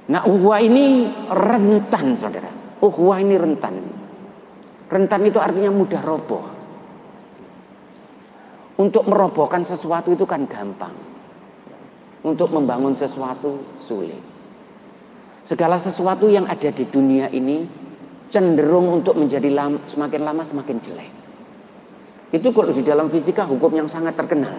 Nah, 0.08 0.22
uhwa 0.24 0.64
ini 0.64 1.12
rentan, 1.28 2.16
Saudara. 2.16 2.48
Uhwa 2.80 3.20
ini 3.20 3.36
rentan. 3.36 3.76
Rentan 4.88 5.22
itu 5.28 5.42
artinya 5.44 5.74
mudah 5.74 6.02
roboh. 6.06 6.46
Untuk 8.78 9.10
merobohkan 9.10 9.66
sesuatu 9.66 10.14
itu 10.14 10.24
kan 10.24 10.48
gampang. 10.48 10.94
Untuk 12.24 12.54
membangun 12.54 12.96
sesuatu 12.96 13.60
sulit. 13.82 14.22
Segala 15.44 15.80
sesuatu 15.80 16.28
yang 16.28 16.44
ada 16.48 16.72
di 16.72 16.86
dunia 16.88 17.32
ini 17.32 17.68
cenderung 18.28 19.02
untuk 19.02 19.16
menjadi 19.16 19.48
lama, 19.52 19.84
semakin 19.88 20.22
lama 20.24 20.44
semakin 20.44 20.78
jelek. 20.84 21.12
Itu 22.32 22.52
kalau 22.52 22.76
di 22.76 22.84
dalam 22.84 23.08
fisika 23.08 23.48
hukum 23.48 23.72
yang 23.72 23.88
sangat 23.88 24.20
terkenal. 24.20 24.56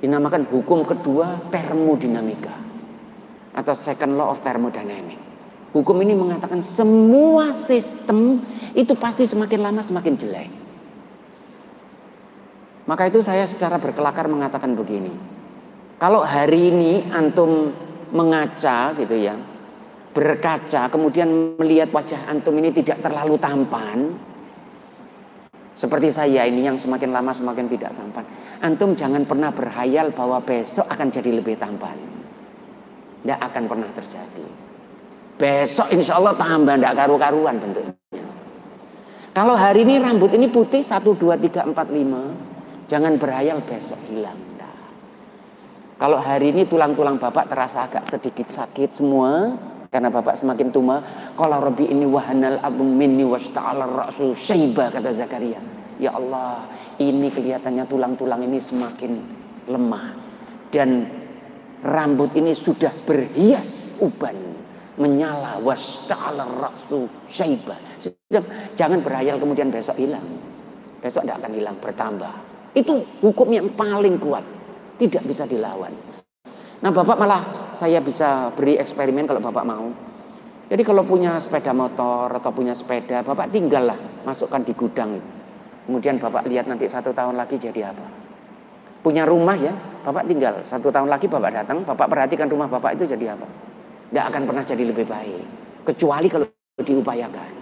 Dinamakan 0.00 0.48
hukum 0.48 0.82
kedua 0.82 1.52
termodinamika 1.52 2.56
atau 3.52 3.74
second 3.76 4.16
law 4.16 4.32
of 4.32 4.40
thermodynamics. 4.40 5.20
Hukum 5.70 6.02
ini 6.02 6.18
mengatakan 6.18 6.64
semua 6.66 7.54
sistem 7.54 8.42
itu 8.74 8.90
pasti 8.98 9.22
semakin 9.22 9.60
lama 9.60 9.84
semakin 9.86 10.14
jelek. 10.18 10.50
Maka 12.90 13.06
itu 13.06 13.22
saya 13.22 13.46
secara 13.46 13.78
berkelakar 13.78 14.26
mengatakan 14.26 14.74
begini. 14.74 15.14
Kalau 16.00 16.26
hari 16.26 16.74
ini 16.74 17.06
antum 17.14 17.70
mengaca 18.10 18.98
gitu 18.98 19.14
ya, 19.14 19.38
berkaca 20.10 20.90
kemudian 20.90 21.54
melihat 21.58 21.94
wajah 21.94 22.26
antum 22.26 22.54
ini 22.58 22.74
tidak 22.74 22.98
terlalu 23.02 23.38
tampan, 23.38 24.14
seperti 25.78 26.12
saya 26.12 26.44
ini 26.44 26.66
yang 26.66 26.76
semakin 26.76 27.14
lama 27.14 27.32
semakin 27.32 27.66
tidak 27.70 27.94
tampan. 27.96 28.24
Antum 28.60 28.92
jangan 28.98 29.24
pernah 29.24 29.48
berhayal 29.54 30.12
bahwa 30.12 30.42
besok 30.44 30.84
akan 30.90 31.08
jadi 31.08 31.30
lebih 31.32 31.56
tampan. 31.56 31.96
Tidak 33.20 33.40
akan 33.40 33.64
pernah 33.64 33.90
terjadi. 33.94 34.46
Besok 35.40 35.88
insya 35.96 36.20
Allah 36.20 36.36
tambah 36.36 36.76
tidak 36.76 36.94
karu-karuan 37.00 37.56
bentuknya. 37.56 37.96
Kalau 39.30 39.54
hari 39.56 39.88
ini 39.88 40.02
rambut 40.02 40.34
ini 40.36 40.50
putih 40.50 40.82
1, 40.84 41.00
2, 41.00 41.16
3, 41.16 41.72
4, 41.72 41.72
5. 41.72 42.90
Jangan 42.90 43.12
berhayal 43.16 43.62
besok 43.62 44.00
hilang. 44.10 44.50
Kalau 46.00 46.16
hari 46.16 46.56
ini 46.56 46.64
tulang-tulang 46.64 47.20
bapak 47.20 47.52
terasa 47.52 47.84
agak 47.84 48.08
sedikit 48.08 48.48
sakit 48.48 48.88
semua. 48.88 49.52
Karena 49.90 50.08
bapak 50.08 50.38
semakin 50.38 50.70
tua. 50.70 51.02
Kalau 51.34 51.58
Rabbi 51.58 51.90
ini 51.90 52.06
wahanal 52.06 52.62
abu 52.62 52.86
minni 52.86 53.26
washta'ala 53.26 53.90
ra'su 53.90 54.38
syaiba 54.38 54.88
kata 54.94 55.10
Zakaria. 55.10 55.58
Ya 55.98 56.14
Allah 56.14 56.70
ini 57.02 57.28
kelihatannya 57.28 57.84
tulang-tulang 57.90 58.46
ini 58.46 58.62
semakin 58.62 59.12
lemah. 59.66 60.14
Dan 60.70 61.10
rambut 61.82 62.36
ini 62.36 62.52
sudah 62.52 62.92
berhias 63.04 63.98
uban 63.98 64.36
menyala 65.00 65.56
washta'ala 65.64 66.44
ra'su 66.60 67.08
syaiba 67.24 67.72
jangan 68.76 69.00
berhayal 69.00 69.40
kemudian 69.40 69.72
besok 69.72 69.96
hilang 69.96 70.24
besok 71.00 71.24
tidak 71.24 71.40
akan 71.40 71.52
hilang 71.56 71.76
bertambah 71.80 72.32
itu 72.76 73.00
hukum 73.24 73.48
yang 73.48 73.72
paling 73.72 74.20
kuat 74.20 74.44
tidak 75.00 75.24
bisa 75.24 75.48
dilawan 75.48 75.90
nah 76.80 76.90
bapak 76.92 77.16
malah 77.20 77.42
saya 77.76 78.00
bisa 78.00 78.52
beri 78.56 78.80
eksperimen 78.80 79.28
kalau 79.28 79.40
bapak 79.44 79.64
mau 79.68 79.88
jadi 80.70 80.82
kalau 80.86 81.02
punya 81.04 81.36
sepeda 81.42 81.76
motor 81.76 82.32
atau 82.32 82.50
punya 82.52 82.72
sepeda 82.72 83.20
bapak 83.20 83.52
tinggallah 83.52 83.96
masukkan 84.24 84.64
di 84.64 84.72
gudang 84.72 85.16
itu 85.16 85.30
kemudian 85.88 86.16
bapak 86.16 86.48
lihat 86.48 86.68
nanti 86.68 86.88
satu 86.88 87.12
tahun 87.12 87.36
lagi 87.36 87.60
jadi 87.60 87.92
apa 87.92 88.06
punya 89.00 89.24
rumah 89.24 89.56
ya 89.56 89.72
Bapak 90.00 90.24
tinggal 90.24 90.64
satu 90.64 90.88
tahun 90.88 91.12
lagi 91.12 91.28
Bapak 91.28 91.52
datang, 91.52 91.84
Bapak 91.84 92.08
perhatikan 92.08 92.48
rumah 92.48 92.72
Bapak 92.72 92.96
itu 92.96 93.04
jadi 93.04 93.36
apa? 93.36 93.44
Tidak 94.08 94.24
akan 94.32 94.42
pernah 94.48 94.64
jadi 94.64 94.84
lebih 94.88 95.04
baik. 95.04 95.44
Kecuali 95.84 96.26
kalau 96.32 96.48
diupayakan. 96.80 97.52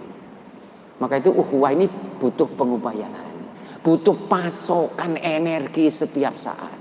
Maka 1.03 1.19
itu 1.19 1.31
uhuwah 1.35 1.71
ini 1.75 1.91
butuh 2.19 2.47
pengupayaan. 2.55 3.27
Butuh 3.83 4.15
pasokan 4.31 5.19
energi 5.19 5.91
setiap 5.91 6.35
saat. 6.39 6.78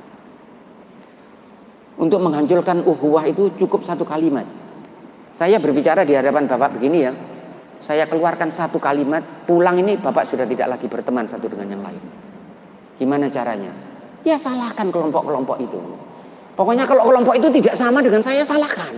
Untuk 1.98 2.22
menghancurkan 2.22 2.86
uhuwah 2.86 3.26
itu 3.26 3.50
cukup 3.58 3.82
satu 3.82 4.06
kalimat. 4.06 4.46
Saya 5.34 5.58
berbicara 5.58 6.06
di 6.06 6.14
hadapan 6.14 6.46
Bapak 6.46 6.78
begini 6.78 6.98
ya. 7.02 7.12
Saya 7.82 8.06
keluarkan 8.06 8.50
satu 8.50 8.78
kalimat, 8.78 9.22
pulang 9.46 9.78
ini 9.78 9.98
Bapak 9.98 10.30
sudah 10.30 10.46
tidak 10.46 10.66
lagi 10.78 10.86
berteman 10.86 11.26
satu 11.26 11.46
dengan 11.50 11.78
yang 11.78 11.82
lain. 11.82 12.02
Gimana 12.98 13.30
caranya? 13.30 13.88
ya 14.26 14.36
salahkan 14.38 14.88
kelompok-kelompok 14.90 15.56
itu. 15.62 15.80
Pokoknya 16.58 16.84
kalau 16.90 17.06
kelompok 17.06 17.38
itu 17.38 17.48
tidak 17.62 17.74
sama 17.78 18.02
dengan 18.02 18.18
saya, 18.18 18.42
salahkan. 18.42 18.94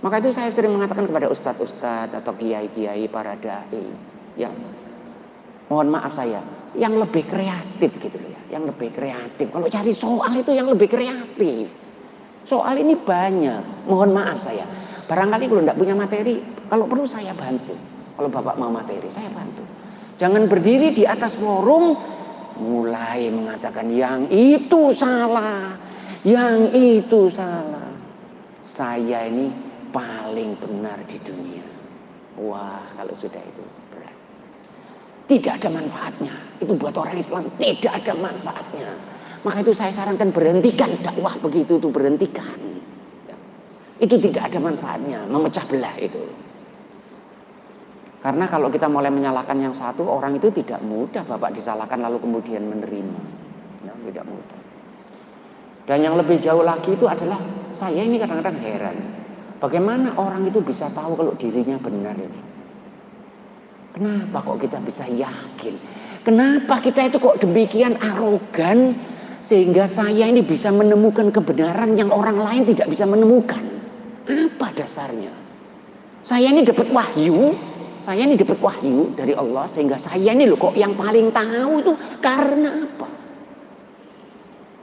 Maka 0.00 0.20
itu 0.20 0.32
saya 0.32 0.48
sering 0.52 0.72
mengatakan 0.72 1.08
kepada 1.08 1.28
ustadz-ustadz 1.32 2.12
atau 2.12 2.32
kiai-kiai 2.36 3.08
para 3.08 3.36
dai, 3.40 3.88
ya 4.36 4.52
mohon 5.68 5.88
maaf 5.88 6.12
saya, 6.12 6.44
yang 6.76 6.96
lebih 6.96 7.24
kreatif 7.24 7.96
gitu 8.00 8.16
loh 8.20 8.28
ya, 8.28 8.40
yang 8.52 8.64
lebih 8.68 8.92
kreatif. 8.92 9.48
Kalau 9.48 9.66
cari 9.68 9.92
soal 9.92 10.32
itu 10.36 10.50
yang 10.52 10.68
lebih 10.68 10.88
kreatif. 10.90 11.66
Soal 12.44 12.76
ini 12.76 12.92
banyak, 12.92 13.88
mohon 13.88 14.12
maaf 14.12 14.44
saya. 14.44 14.68
Barangkali 15.08 15.48
kalau 15.48 15.62
tidak 15.64 15.78
punya 15.80 15.94
materi, 15.96 16.40
kalau 16.68 16.84
perlu 16.84 17.08
saya 17.08 17.32
bantu. 17.32 17.72
Kalau 18.14 18.28
bapak 18.28 18.56
mau 18.60 18.68
materi, 18.68 19.08
saya 19.08 19.32
bantu. 19.32 19.64
Jangan 20.20 20.46
berdiri 20.46 20.94
di 20.94 21.02
atas 21.08 21.34
forum 21.34 21.96
mulai 22.60 23.32
mengatakan 23.32 23.90
yang 23.90 24.30
itu 24.30 24.94
salah, 24.94 25.74
yang 26.22 26.70
itu 26.70 27.26
salah. 27.32 27.90
Saya 28.62 29.26
ini 29.26 29.50
paling 29.90 30.54
benar 30.60 31.02
di 31.08 31.18
dunia. 31.22 31.66
Wah, 32.38 32.82
kalau 32.94 33.14
sudah 33.14 33.42
itu. 33.42 33.64
Tidak 35.24 35.52
ada 35.56 35.68
manfaatnya. 35.72 36.34
Itu 36.60 36.76
buat 36.76 36.92
orang 36.96 37.16
Islam 37.16 37.48
tidak 37.56 37.92
ada 38.04 38.12
manfaatnya. 38.12 38.88
Maka 39.44 39.60
itu 39.60 39.72
saya 39.76 39.92
sarankan 39.92 40.32
berhentikan 40.32 40.88
dakwah 41.04 41.36
begitu 41.40 41.76
itu 41.76 41.88
berhentikan. 41.92 42.56
Itu 44.00 44.16
tidak 44.18 44.52
ada 44.52 44.58
manfaatnya, 44.58 45.24
memecah 45.28 45.64
belah 45.68 45.96
itu. 46.00 46.24
Karena 48.24 48.48
kalau 48.48 48.72
kita 48.72 48.88
mulai 48.88 49.12
menyalahkan 49.12 49.56
yang 49.60 49.76
satu, 49.76 50.08
orang 50.08 50.40
itu 50.40 50.48
tidak 50.48 50.80
mudah 50.80 51.20
Bapak 51.28 51.52
disalahkan 51.52 52.00
lalu 52.00 52.24
kemudian 52.24 52.64
menerima. 52.64 53.20
Ya, 53.84 53.92
tidak 54.08 54.24
mudah. 54.24 54.60
Dan 55.84 55.98
yang 56.00 56.16
lebih 56.16 56.40
jauh 56.40 56.64
lagi 56.64 56.96
itu 56.96 57.04
adalah 57.04 57.36
saya 57.76 58.00
ini 58.00 58.16
kadang-kadang 58.16 58.56
heran. 58.64 58.96
Bagaimana 59.60 60.16
orang 60.16 60.48
itu 60.48 60.64
bisa 60.64 60.88
tahu 60.88 61.12
kalau 61.16 61.36
dirinya 61.36 61.76
benar 61.76 62.16
ini? 62.16 62.53
Kenapa 63.94 64.42
kok 64.42 64.58
kita 64.58 64.82
bisa 64.82 65.06
yakin? 65.06 65.78
Kenapa 66.26 66.82
kita 66.82 67.06
itu 67.06 67.22
kok 67.22 67.38
demikian 67.38 67.94
arogan 68.02 68.98
sehingga 69.38 69.86
saya 69.86 70.26
ini 70.26 70.42
bisa 70.42 70.74
menemukan 70.74 71.30
kebenaran 71.30 71.94
yang 71.94 72.10
orang 72.10 72.42
lain 72.42 72.66
tidak 72.66 72.90
bisa 72.90 73.06
menemukan? 73.06 73.62
Apa 74.26 74.74
dasarnya? 74.74 75.30
Saya 76.26 76.50
ini 76.50 76.66
dapat 76.66 76.90
wahyu, 76.90 77.54
saya 78.02 78.26
ini 78.26 78.34
dapat 78.34 78.58
wahyu 78.58 79.14
dari 79.14 79.30
Allah 79.30 79.62
sehingga 79.70 79.94
saya 79.94 80.34
ini 80.34 80.50
loh 80.50 80.58
kok 80.58 80.74
yang 80.74 80.98
paling 80.98 81.30
tahu 81.30 81.72
itu 81.78 81.92
karena 82.18 82.82
apa? 82.82 83.08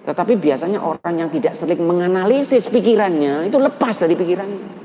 Tetapi 0.08 0.34
biasanya 0.40 0.80
orang 0.80 1.14
yang 1.20 1.30
tidak 1.30 1.52
sering 1.52 1.84
menganalisis 1.84 2.72
pikirannya 2.72 3.52
itu 3.52 3.60
lepas 3.60 4.00
dari 4.00 4.16
pikirannya. 4.16 4.80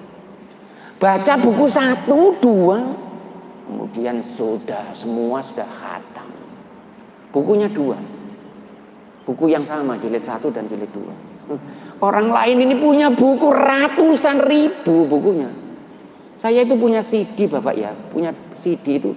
Baca 0.98 1.32
buku 1.36 1.66
satu, 1.68 2.40
dua, 2.40 3.05
kemudian 3.66 4.22
sudah 4.22 4.94
semua 4.94 5.42
sudah 5.42 5.66
khatam. 5.66 6.30
Bukunya 7.34 7.66
dua. 7.68 7.98
Buku 9.26 9.50
yang 9.50 9.66
sama 9.66 9.98
jilid 9.98 10.22
satu 10.22 10.54
dan 10.54 10.70
jilid 10.70 10.88
dua. 10.94 11.10
Orang 11.98 12.30
lain 12.30 12.62
ini 12.62 12.74
punya 12.78 13.10
buku 13.10 13.50
ratusan 13.50 14.46
ribu 14.46 15.06
bukunya. 15.10 15.50
Saya 16.36 16.62
itu 16.62 16.78
punya 16.78 17.02
CD 17.02 17.50
Bapak 17.50 17.74
ya, 17.74 17.90
punya 18.12 18.30
CD 18.54 19.02
itu 19.02 19.10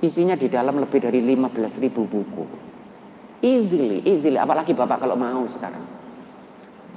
isinya 0.00 0.36
di 0.36 0.48
dalam 0.48 0.80
lebih 0.80 1.00
dari 1.00 1.20
15 1.24 1.80
ribu 1.80 2.04
buku. 2.04 2.44
Easily, 3.40 4.04
easily. 4.04 4.36
Apalagi 4.36 4.76
Bapak 4.76 5.00
kalau 5.00 5.16
mau 5.16 5.44
sekarang. 5.48 5.80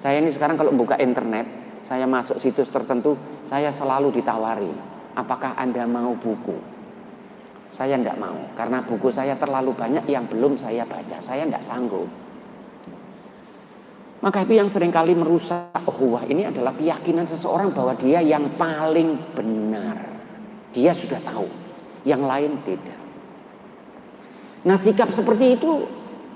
Saya 0.04 0.20
ini 0.20 0.36
sekarang 0.36 0.60
kalau 0.60 0.76
buka 0.76 1.00
internet, 1.00 1.48
saya 1.88 2.04
masuk 2.04 2.36
situs 2.36 2.68
tertentu, 2.68 3.16
saya 3.48 3.72
selalu 3.72 4.20
ditawari, 4.20 4.68
apakah 5.16 5.56
Anda 5.56 5.88
mau 5.88 6.12
buku? 6.20 6.73
Saya 7.74 7.98
tidak 7.98 8.22
mau, 8.22 8.38
karena 8.54 8.86
buku 8.86 9.10
saya 9.10 9.34
terlalu 9.34 9.74
banyak 9.74 10.06
yang 10.06 10.30
belum 10.30 10.54
saya 10.62 10.86
baca. 10.86 11.18
Saya 11.26 11.50
tidak 11.50 11.66
sanggup. 11.66 12.06
Maka 14.22 14.46
itu 14.46 14.56
yang 14.56 14.70
sering 14.70 14.94
kali 14.94 15.18
merusak 15.18 15.74
uhuwah 15.84 16.24
ini 16.30 16.48
adalah 16.48 16.72
keyakinan 16.78 17.26
seseorang 17.26 17.74
bahwa 17.74 17.98
dia 17.98 18.22
yang 18.22 18.46
paling 18.56 19.18
benar. 19.34 20.00
Dia 20.70 20.94
sudah 20.94 21.18
tahu, 21.26 21.50
yang 22.06 22.24
lain 22.24 22.62
tidak. 22.62 23.00
Nah 24.64 24.78
sikap 24.80 25.12
seperti 25.12 25.60
itu 25.60 25.84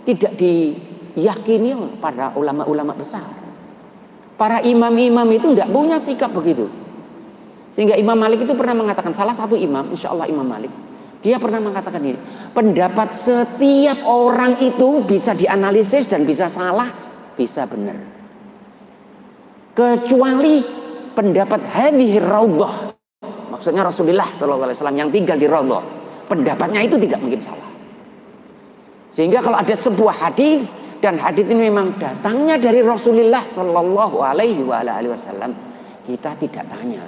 tidak 0.04 0.36
diyakini 0.36 2.02
pada 2.02 2.34
ulama-ulama 2.36 2.92
besar. 2.98 3.24
Para 4.36 4.60
imam-imam 4.66 5.26
itu 5.32 5.54
tidak 5.54 5.70
punya 5.70 5.98
sikap 6.02 6.34
begitu. 6.34 6.68
Sehingga 7.78 7.94
Imam 7.94 8.18
Malik 8.18 8.42
itu 8.42 8.58
pernah 8.58 8.74
mengatakan, 8.74 9.14
salah 9.14 9.38
satu 9.38 9.54
imam, 9.54 9.94
insya 9.94 10.10
Allah 10.10 10.26
Imam 10.26 10.46
Malik, 10.46 10.74
dia 11.28 11.36
pernah 11.36 11.60
mengatakan 11.60 12.00
ini, 12.00 12.16
pendapat 12.56 13.12
setiap 13.12 14.00
orang 14.08 14.64
itu 14.64 15.04
bisa 15.04 15.36
dianalisis 15.36 16.08
dan 16.08 16.24
bisa 16.24 16.48
salah 16.48 16.88
bisa 17.36 17.68
benar. 17.68 18.00
Kecuali 19.76 20.64
pendapat 21.12 21.68
hadhihi 21.68 22.24
raudhah. 22.24 22.96
Maksudnya 23.52 23.84
Rasulullah 23.84 24.32
SAW 24.32 24.72
yang 24.96 25.12
tinggal 25.12 25.36
di 25.36 25.52
raudhah. 25.52 25.84
Pendapatnya 26.32 26.88
itu 26.88 26.96
tidak 26.96 27.20
mungkin 27.20 27.44
salah. 27.44 27.68
Sehingga 29.12 29.44
kalau 29.44 29.60
ada 29.60 29.76
sebuah 29.76 30.16
hadis 30.32 30.64
Dan 30.98 31.22
hadis 31.22 31.46
ini 31.46 31.70
memang 31.70 31.94
datangnya 32.02 32.58
dari 32.58 32.82
Rasulullah 32.82 33.46
Shallallahu 33.46 34.18
Alaihi 34.18 34.66
Wasallam. 34.66 35.54
Kita 36.10 36.34
tidak 36.42 36.66
tanya. 36.66 37.06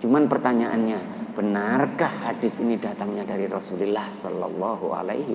Cuman 0.00 0.24
pertanyaannya, 0.24 1.19
benarkah 1.40 2.28
hadis 2.28 2.60
ini 2.60 2.76
datangnya 2.76 3.24
dari 3.24 3.48
Rasulullah 3.48 4.12
Shallallahu 4.12 4.92
Alaihi 4.92 5.32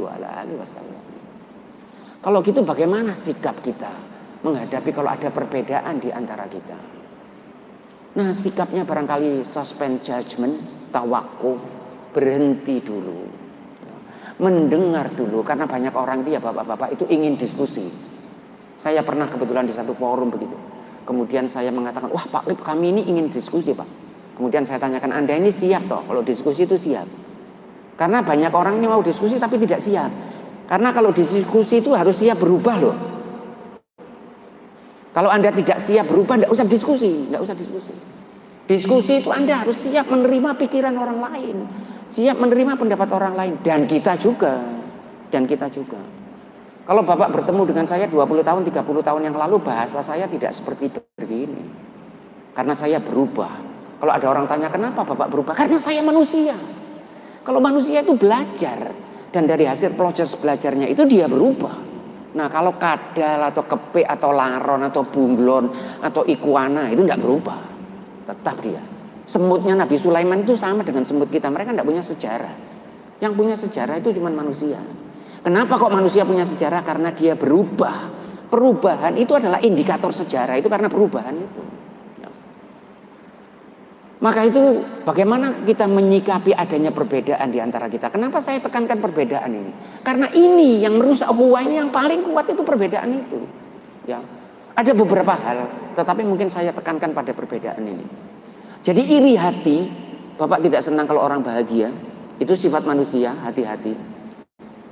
Wasallam? 0.54 1.02
Kalau 2.22 2.46
gitu 2.46 2.62
bagaimana 2.62 3.18
sikap 3.18 3.58
kita 3.66 3.90
menghadapi 4.46 4.94
kalau 4.94 5.10
ada 5.10 5.34
perbedaan 5.34 5.98
di 5.98 6.14
antara 6.14 6.46
kita? 6.46 6.78
Nah 8.22 8.30
sikapnya 8.38 8.86
barangkali 8.86 9.42
suspend 9.42 10.06
judgment, 10.06 10.62
tawakuf, 10.94 11.66
berhenti 12.14 12.86
dulu 12.86 13.46
mendengar 14.36 15.16
dulu 15.16 15.48
karena 15.48 15.64
banyak 15.64 15.96
orang 15.96 16.28
itu 16.28 16.36
ya 16.36 16.44
bapak-bapak 16.44 16.92
itu 16.92 17.08
ingin 17.08 17.40
diskusi. 17.40 17.88
Saya 18.76 19.00
pernah 19.00 19.32
kebetulan 19.32 19.64
di 19.64 19.72
satu 19.72 19.96
forum 19.96 20.28
begitu. 20.28 20.60
Kemudian 21.08 21.48
saya 21.48 21.72
mengatakan, 21.72 22.12
wah 22.12 22.28
Pak 22.28 22.52
Lip 22.52 22.60
kami 22.60 22.92
ini 22.92 23.08
ingin 23.08 23.32
diskusi 23.32 23.72
Pak. 23.72 24.05
Kemudian 24.36 24.68
saya 24.68 24.78
tanyakan, 24.78 25.16
Anda 25.16 25.40
ini 25.40 25.50
siap 25.50 25.88
toh? 25.88 26.04
Kalau 26.04 26.22
diskusi 26.22 26.68
itu 26.68 26.76
siap. 26.76 27.08
Karena 27.96 28.20
banyak 28.20 28.52
orang 28.52 28.78
ini 28.78 28.88
mau 28.92 29.00
diskusi 29.00 29.40
tapi 29.40 29.56
tidak 29.56 29.80
siap. 29.80 30.12
Karena 30.68 30.92
kalau 30.92 31.16
diskusi 31.16 31.80
itu 31.80 31.96
harus 31.96 32.20
siap 32.20 32.36
berubah 32.40 32.76
loh. 32.78 32.98
Kalau 35.16 35.32
Anda 35.32 35.56
tidak 35.56 35.80
siap 35.80 36.12
berubah, 36.12 36.36
tidak 36.36 36.52
usah 36.52 36.68
diskusi. 36.68 37.32
Tidak 37.32 37.40
usah 37.40 37.56
diskusi. 37.56 37.94
Diskusi 38.68 39.24
itu 39.24 39.32
Anda 39.32 39.64
harus 39.64 39.80
siap 39.80 40.12
menerima 40.12 40.60
pikiran 40.60 40.96
orang 41.00 41.20
lain 41.24 41.58
siap 42.10 42.38
menerima 42.38 42.78
pendapat 42.78 43.10
orang 43.18 43.34
lain 43.34 43.54
dan 43.66 43.90
kita 43.90 44.18
juga 44.22 44.62
dan 45.34 45.50
kita 45.50 45.70
juga 45.74 45.98
kalau 46.86 47.02
Bapak 47.02 47.34
bertemu 47.34 47.66
dengan 47.66 47.86
saya 47.90 48.06
20 48.06 48.46
tahun 48.46 48.62
30 48.62 48.86
tahun 48.86 49.22
yang 49.26 49.36
lalu 49.36 49.58
bahasa 49.58 50.06
saya 50.06 50.30
tidak 50.30 50.54
seperti 50.54 50.94
begini 51.18 51.66
karena 52.54 52.78
saya 52.78 53.02
berubah 53.02 53.58
kalau 54.00 54.12
ada 54.12 54.28
orang 54.28 54.46
tanya 54.46 54.68
kenapa 54.72 55.04
Bapak 55.04 55.28
berubah 55.32 55.54
karena 55.56 55.80
saya 55.80 56.02
manusia 56.04 56.56
kalau 57.46 57.62
manusia 57.62 58.02
itu 58.02 58.18
belajar 58.18 58.92
dan 59.30 59.44
dari 59.46 59.68
hasil 59.68 59.94
proses 59.94 60.34
belajarnya 60.36 60.90
itu 60.90 61.04
dia 61.08 61.28
berubah 61.28 61.88
Nah 62.36 62.52
kalau 62.52 62.76
kadal 62.76 63.48
atau 63.48 63.64
kepe 63.64 64.04
atau 64.04 64.36
laron 64.36 64.84
atau 64.84 65.08
bunglon 65.08 65.72
atau 66.04 66.28
iguana 66.28 66.92
itu 66.92 67.08
tidak 67.08 67.24
berubah 67.24 67.60
Tetap 68.28 68.60
dia 68.60 68.84
Semutnya 69.26 69.74
Nabi 69.74 69.98
Sulaiman 69.98 70.46
itu 70.46 70.54
sama 70.54 70.86
dengan 70.86 71.02
semut 71.02 71.34
kita. 71.34 71.50
Mereka 71.50 71.74
tidak 71.74 71.90
punya 71.90 72.06
sejarah. 72.06 72.54
Yang 73.18 73.34
punya 73.34 73.56
sejarah 73.58 73.98
itu 73.98 74.14
cuma 74.14 74.30
manusia. 74.30 74.78
Kenapa 75.42 75.82
kok 75.82 75.90
manusia 75.90 76.22
punya 76.22 76.46
sejarah? 76.46 76.86
Karena 76.86 77.10
dia 77.10 77.34
berubah. 77.34 78.14
Perubahan 78.46 79.18
itu 79.18 79.34
adalah 79.34 79.58
indikator 79.66 80.14
sejarah. 80.14 80.62
Itu 80.62 80.70
karena 80.70 80.94
perubahan 80.94 81.34
itu. 81.42 81.62
Maka 84.16 84.48
itu 84.48 84.80
bagaimana 85.04 85.68
kita 85.68 85.92
menyikapi 85.92 86.56
adanya 86.56 86.96
perbedaan 86.96 87.52
di 87.52 87.60
antara 87.60 87.92
kita. 87.92 88.08
Kenapa 88.08 88.40
saya 88.40 88.64
tekankan 88.64 89.04
perbedaan 89.04 89.52
ini? 89.52 89.72
Karena 90.08 90.32
ini 90.32 90.80
yang 90.80 90.96
merusak 90.96 91.28
buah 91.36 91.68
ini 91.68 91.84
yang 91.84 91.92
paling 91.92 92.24
kuat 92.24 92.48
itu 92.48 92.64
perbedaan 92.64 93.12
itu. 93.12 93.44
Ya. 94.08 94.24
Ada 94.76 94.92
beberapa 94.92 95.36
hal, 95.36 95.68
tetapi 95.96 96.24
mungkin 96.28 96.52
saya 96.52 96.72
tekankan 96.76 97.16
pada 97.16 97.32
perbedaan 97.32 97.80
ini. 97.80 98.06
Jadi 98.84 99.02
iri 99.04 99.40
hati, 99.40 99.88
Bapak 100.36 100.64
tidak 100.64 100.84
senang 100.84 101.08
kalau 101.08 101.24
orang 101.24 101.40
bahagia. 101.40 101.92
Itu 102.40 102.52
sifat 102.60 102.84
manusia, 102.84 103.32
hati-hati. 103.40 103.96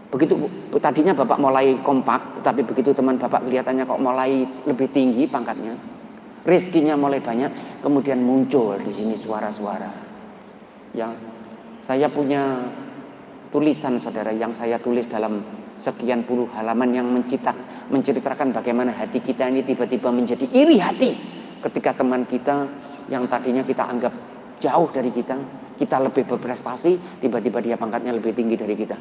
Begitu 0.07 0.39
tadinya 0.79 1.11
Bapak 1.11 1.35
mulai 1.35 1.75
kompak, 1.83 2.43
tapi 2.45 2.63
begitu 2.63 2.95
teman 2.95 3.19
Bapak 3.19 3.43
kelihatannya 3.43 3.83
kok 3.83 3.99
mulai 3.99 4.47
lebih 4.63 4.87
tinggi 4.93 5.27
pangkatnya, 5.27 5.75
rizkinya 6.43 6.95
mulai 6.99 7.23
banyak, 7.23 7.79
kemudian 7.83 8.19
muncul 8.19 8.75
di 8.79 8.91
sini 8.91 9.15
suara-suara. 9.15 9.91
Yang 10.93 11.17
saya 11.83 12.07
punya 12.07 12.63
tulisan 13.51 13.99
saudara 13.99 14.31
yang 14.33 14.55
saya 14.55 14.79
tulis 14.79 15.05
dalam 15.05 15.43
sekian 15.77 16.23
puluh 16.23 16.47
halaman 16.53 16.89
yang 16.95 17.07
mencitak, 17.09 17.53
menceritakan 17.91 18.55
bagaimana 18.55 18.93
hati 18.93 19.19
kita 19.19 19.49
ini 19.49 19.65
tiba-tiba 19.65 20.09
menjadi 20.13 20.47
iri 20.53 20.79
hati 20.79 21.11
ketika 21.59 21.97
teman 21.97 22.23
kita 22.29 22.67
yang 23.11 23.27
tadinya 23.27 23.65
kita 23.65 23.83
anggap 23.83 24.13
jauh 24.63 24.87
dari 24.95 25.11
kita, 25.11 25.35
kita 25.75 25.97
lebih 25.99 26.23
berprestasi, 26.23 27.19
tiba-tiba 27.19 27.59
dia 27.59 27.75
pangkatnya 27.75 28.15
lebih 28.15 28.31
tinggi 28.31 28.55
dari 28.55 28.75
kita. 28.79 28.95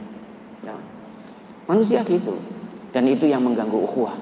Ya. 0.67 0.75
Manusia 1.71 2.03
gitu. 2.03 2.35
Dan 2.93 3.09
itu 3.09 3.25
yang 3.25 3.47
mengganggu 3.47 3.79
ukhuwah. 3.79 4.17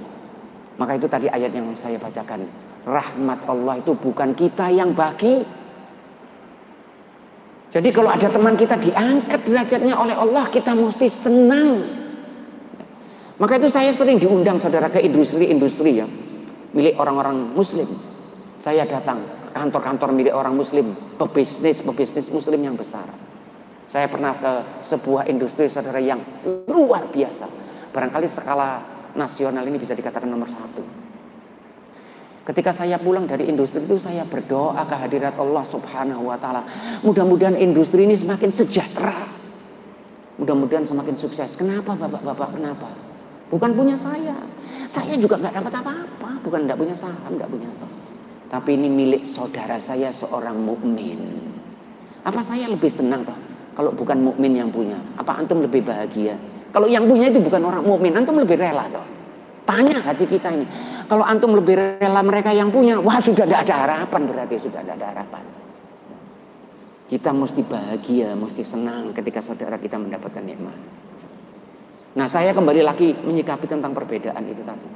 Maka 0.81 0.97
itu 0.97 1.05
tadi 1.13 1.29
ayat 1.29 1.53
yang 1.53 1.77
saya 1.77 2.01
bacakan. 2.01 2.49
Rahmat 2.89 3.45
Allah 3.45 3.85
itu 3.85 3.93
bukan 3.93 4.33
kita 4.33 4.73
yang 4.73 4.97
bagi. 4.97 5.45
Jadi 7.69 7.89
kalau 7.93 8.09
ada 8.09 8.25
teman 8.33 8.57
kita 8.57 8.81
diangkat 8.81 9.45
derajatnya 9.45 9.95
oleh 10.01 10.17
Allah, 10.17 10.49
kita 10.49 10.73
mesti 10.73 11.07
senang. 11.07 11.85
Maka 13.37 13.61
itu 13.61 13.69
saya 13.69 13.93
sering 13.93 14.17
diundang 14.17 14.57
saudara 14.57 14.89
ke 14.89 15.05
industri-industri 15.05 16.01
ya. 16.01 16.09
Milik 16.73 16.97
orang-orang 16.97 17.53
muslim. 17.53 17.87
Saya 18.65 18.89
datang 18.89 19.21
kantor-kantor 19.53 20.17
milik 20.17 20.33
orang 20.33 20.57
muslim, 20.57 20.97
pebisnis, 21.21 21.85
pebisnis 21.85 22.33
muslim 22.33 22.61
yang 22.61 22.77
besar. 22.77 23.05
Saya 23.93 24.09
pernah 24.09 24.33
ke 24.39 24.53
sebuah 24.81 25.29
industri 25.29 25.69
saudara 25.69 26.01
yang 26.01 26.25
luar 26.73 27.05
biasa. 27.13 27.47
Barangkali 27.93 28.29
skala 28.31 29.00
nasional 29.21 29.61
ini 29.69 29.77
bisa 29.77 29.93
dikatakan 29.93 30.33
nomor 30.33 30.49
satu. 30.49 30.81
Ketika 32.41 32.73
saya 32.73 32.97
pulang 32.97 33.29
dari 33.29 33.53
industri 33.53 33.85
itu 33.85 34.01
saya 34.01 34.25
berdoa 34.25 34.81
kehadirat 34.89 35.37
Allah 35.37 35.61
subhanahu 35.69 36.33
wa 36.33 36.41
ta'ala. 36.41 36.65
Mudah-mudahan 37.05 37.55
industri 37.61 38.09
ini 38.09 38.17
semakin 38.17 38.49
sejahtera. 38.49 39.29
Mudah-mudahan 40.41 40.89
semakin 40.89 41.21
sukses. 41.21 41.53
Kenapa 41.55 41.93
bapak-bapak? 41.93 42.57
Kenapa? 42.57 42.89
Bukan 43.53 43.71
punya 43.77 43.95
saya. 43.95 44.35
Saya 44.89 45.15
juga 45.21 45.37
nggak 45.37 45.63
dapat 45.63 45.73
apa-apa. 45.85 46.31
Bukan 46.41 46.65
nggak 46.65 46.79
punya 46.81 46.97
saham, 46.97 47.37
nggak 47.37 47.51
punya 47.53 47.69
apa. 47.69 47.87
Tapi 48.51 48.71
ini 48.75 48.89
milik 48.91 49.23
saudara 49.29 49.79
saya 49.79 50.11
seorang 50.11 50.59
mukmin. 50.59 51.21
Apa 52.27 52.43
saya 52.43 52.67
lebih 52.67 52.91
senang 52.91 53.23
toh 53.23 53.37
kalau 53.79 53.95
bukan 53.95 54.19
mukmin 54.19 54.59
yang 54.59 54.75
punya? 54.75 54.99
Apa 55.15 55.39
antum 55.39 55.63
lebih 55.63 55.87
bahagia? 55.87 56.35
Kalau 56.71 56.87
yang 56.87 57.07
punya 57.07 57.27
itu 57.31 57.43
bukan 57.43 57.63
orang 57.67 57.83
mukmin, 57.83 58.15
antum 58.15 58.39
lebih 58.39 58.59
rela 58.59 58.87
toh. 58.87 59.03
Tanya 59.67 60.03
hati 60.03 60.27
kita 60.27 60.51
ini. 60.55 60.67
Kalau 61.11 61.27
antum 61.27 61.55
lebih 61.59 61.99
rela 61.99 62.23
mereka 62.23 62.55
yang 62.55 62.71
punya, 62.71 63.03
wah 63.03 63.19
sudah 63.19 63.43
tidak 63.47 63.67
ada 63.67 63.75
harapan 63.87 64.31
berarti 64.31 64.55
sudah 64.59 64.83
tidak 64.83 64.97
ada 65.03 65.07
harapan. 65.11 65.43
Kita 67.11 67.35
mesti 67.35 67.67
bahagia, 67.67 68.39
mesti 68.39 68.63
senang 68.63 69.11
ketika 69.11 69.43
saudara 69.43 69.75
kita 69.83 69.99
mendapatkan 69.99 70.47
nikmat. 70.47 70.79
Nah 72.15 72.27
saya 72.31 72.55
kembali 72.55 72.83
lagi 72.87 73.15
menyikapi 73.19 73.67
tentang 73.67 73.91
perbedaan 73.91 74.43
itu 74.47 74.63
tadi. 74.63 74.89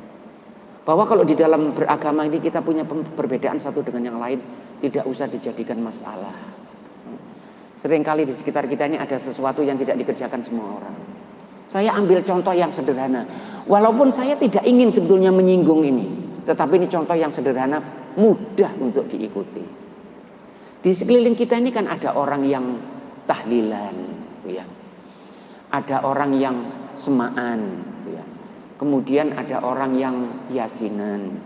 Bahwa 0.87 1.07
kalau 1.11 1.27
di 1.27 1.35
dalam 1.35 1.75
beragama 1.75 2.23
ini 2.23 2.39
kita 2.39 2.63
punya 2.63 2.87
perbedaan 2.87 3.59
satu 3.59 3.83
dengan 3.83 4.15
yang 4.15 4.19
lain 4.23 4.39
tidak 4.79 5.07
usah 5.11 5.27
dijadikan 5.27 5.83
masalah. 5.83 6.35
Seringkali 7.79 8.23
di 8.23 8.35
sekitar 8.35 8.71
kita 8.71 8.87
ini 8.87 8.97
ada 8.97 9.19
sesuatu 9.19 9.67
yang 9.67 9.75
tidak 9.75 9.99
dikerjakan 9.99 10.41
semua 10.41 10.79
orang. 10.79 10.97
Saya 11.69 11.97
ambil 11.97 12.21
contoh 12.23 12.53
yang 12.53 12.71
sederhana. 12.71 13.25
Walaupun 13.65 14.13
saya 14.13 14.37
tidak 14.37 14.63
ingin 14.69 14.93
sebetulnya 14.93 15.33
menyinggung 15.33 15.81
ini, 15.81 16.07
tetapi 16.45 16.77
ini 16.77 16.87
contoh 16.93 17.17
yang 17.17 17.33
sederhana, 17.33 17.81
mudah 18.21 18.71
untuk 18.79 19.09
diikuti. 19.09 19.65
Di 20.85 20.93
sekeliling 20.93 21.33
kita 21.33 21.57
ini 21.57 21.73
kan 21.73 21.89
ada 21.89 22.13
orang 22.13 22.45
yang 22.45 22.65
tahlilan, 23.25 23.97
ya. 24.45 24.65
Ada 25.73 26.05
orang 26.05 26.37
yang 26.37 26.57
semaan, 26.95 27.95
Kemudian 28.75 29.33
ada 29.39 29.63
orang 29.63 29.95
yang 29.95 30.17
yasinan. 30.51 31.39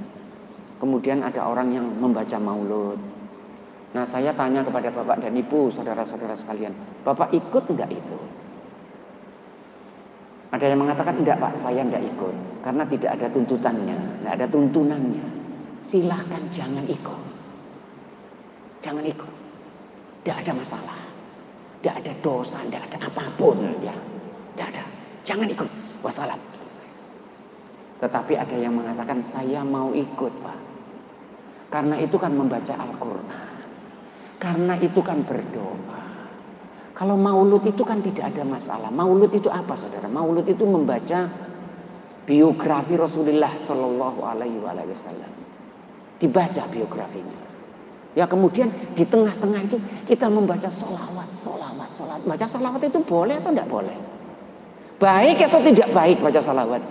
Kemudian 0.81 1.21
ada 1.21 1.45
orang 1.45 1.69
yang 1.71 1.87
membaca 1.87 2.35
maulud. 2.41 2.97
Nah 3.93 4.05
saya 4.09 4.33
tanya 4.33 4.65
kepada 4.65 4.89
bapak 4.89 5.23
dan 5.23 5.37
ibu, 5.37 5.69
saudara-saudara 5.69 6.35
sekalian. 6.39 6.73
Bapak 7.05 7.31
ikut 7.31 7.65
enggak 7.69 7.91
itu? 7.93 8.19
Ada 10.49 10.65
yang 10.73 10.81
mengatakan 10.81 11.21
enggak 11.21 11.37
pak, 11.37 11.53
saya 11.61 11.85
enggak 11.85 12.05
ikut. 12.09 12.35
Karena 12.65 12.83
tidak 12.89 13.11
ada 13.21 13.27
tuntutannya, 13.29 13.99
enggak 14.25 14.35
ada 14.41 14.47
tuntunannya. 14.49 15.27
Silahkan 15.85 16.43
jangan 16.49 16.85
ikut. 16.89 17.23
Jangan 18.81 19.05
ikut. 19.05 19.33
Tidak 20.25 20.37
ada 20.45 20.53
masalah. 20.57 21.01
Tidak 21.79 21.95
ada 21.95 22.13
dosa, 22.25 22.59
tidak 22.67 22.83
ada 22.91 22.99
apa 23.07 23.25
pun. 23.39 23.57
ya, 23.85 23.95
Tidak 24.57 24.67
ada. 24.75 24.85
Jangan 25.23 25.49
ikut. 25.53 25.71
Wassalam. 26.03 26.41
Tetapi 27.99 28.33
ada 28.39 28.57
yang 28.57 28.79
mengatakan 28.79 29.19
saya 29.23 29.67
mau 29.67 29.91
ikut 29.91 30.33
Pak. 30.39 30.59
Karena 31.69 31.99
itu 32.01 32.17
kan 32.17 32.33
membaca 32.33 32.75
Al-Quran. 32.79 33.27
Karena 34.39 34.75
itu 34.79 35.01
kan 35.03 35.19
berdoa. 35.27 36.03
Kalau 36.99 37.15
maulud 37.15 37.63
itu 37.63 37.87
kan 37.87 38.03
tidak 38.03 38.35
ada 38.35 38.43
masalah. 38.43 38.91
Maulud 38.91 39.31
itu 39.31 39.47
apa 39.47 39.79
saudara? 39.79 40.11
Maulud 40.11 40.43
itu 40.43 40.67
membaca 40.67 41.31
biografi 42.27 42.99
Rasulullah 42.99 43.55
Shallallahu 43.55 44.19
Alaihi 44.27 44.59
Wasallam. 44.59 45.31
Dibaca 46.19 46.63
biografinya. 46.67 47.39
Ya 48.19 48.27
kemudian 48.27 48.67
di 48.99 49.07
tengah-tengah 49.07 49.63
itu 49.63 49.79
kita 50.11 50.27
membaca 50.27 50.67
solawat, 50.67 51.31
solawat, 51.39 51.87
solawat. 51.95 52.23
Baca 52.27 52.47
solawat 52.51 52.83
itu 52.83 52.99
boleh 53.07 53.39
atau 53.39 53.55
tidak 53.55 53.71
boleh? 53.71 53.95
Baik 54.99 55.47
atau 55.47 55.63
tidak 55.63 55.95
baik 55.95 56.19
baca 56.19 56.43
solawat? 56.43 56.83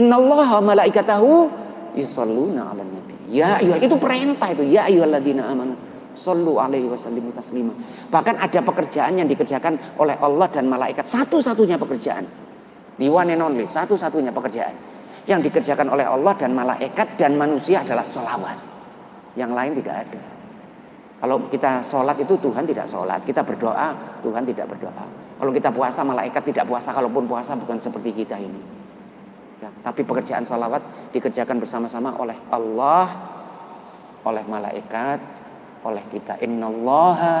Inna 0.00 0.16
Allah 0.16 0.56
malaikatahu 0.64 1.52
yusalluna 2.00 2.72
ala 2.72 2.80
nabi. 2.80 3.12
Ya 3.28 3.60
iya 3.60 3.76
itu 3.76 3.92
perintah 4.00 4.56
itu. 4.56 4.64
Ya 4.72 4.88
ayyuhalladzina 4.88 5.52
amanu 5.52 5.76
sallu 6.20 6.60
alaihi 6.60 6.84
wasallimu 6.84 7.32
taslima. 7.32 7.72
Bahkan 8.12 8.36
ada 8.36 8.60
pekerjaan 8.60 9.16
yang 9.16 9.24
dikerjakan 9.24 9.96
oleh 9.96 10.20
Allah 10.20 10.46
dan 10.52 10.68
malaikat. 10.68 11.08
Satu-satunya 11.08 11.80
pekerjaan. 11.80 12.28
Di 13.00 13.08
one 13.08 13.32
and 13.32 13.40
only. 13.40 13.64
Satu-satunya 13.64 14.28
pekerjaan. 14.28 14.76
Yang 15.24 15.48
dikerjakan 15.48 15.88
oleh 15.88 16.04
Allah 16.04 16.36
dan 16.36 16.52
malaikat 16.52 17.16
dan 17.16 17.40
manusia 17.40 17.80
adalah 17.80 18.04
solawat. 18.04 18.60
Yang 19.40 19.50
lain 19.56 19.72
tidak 19.80 19.96
ada. 20.04 20.22
Kalau 21.20 21.36
kita 21.52 21.84
sholat 21.84 22.16
itu 22.16 22.36
Tuhan 22.40 22.64
tidak 22.64 22.88
sholat. 22.88 23.20
Kita 23.24 23.44
berdoa, 23.44 24.20
Tuhan 24.24 24.44
tidak 24.44 24.72
berdoa. 24.72 25.04
Kalau 25.40 25.52
kita 25.52 25.68
puasa, 25.72 26.00
malaikat 26.04 26.42
tidak 26.48 26.64
puasa. 26.68 26.92
Kalaupun 26.92 27.24
puasa 27.28 27.56
bukan 27.56 27.76
seperti 27.76 28.24
kita 28.24 28.36
ini. 28.40 28.60
Ya, 29.60 29.68
tapi 29.84 30.00
pekerjaan 30.00 30.48
sholawat 30.48 31.12
dikerjakan 31.12 31.60
bersama-sama 31.60 32.16
oleh 32.16 32.36
Allah, 32.48 33.04
oleh 34.24 34.44
malaikat, 34.48 35.20
oleh 35.84 36.04
kita. 36.12 36.40
Innallaha 36.44 37.36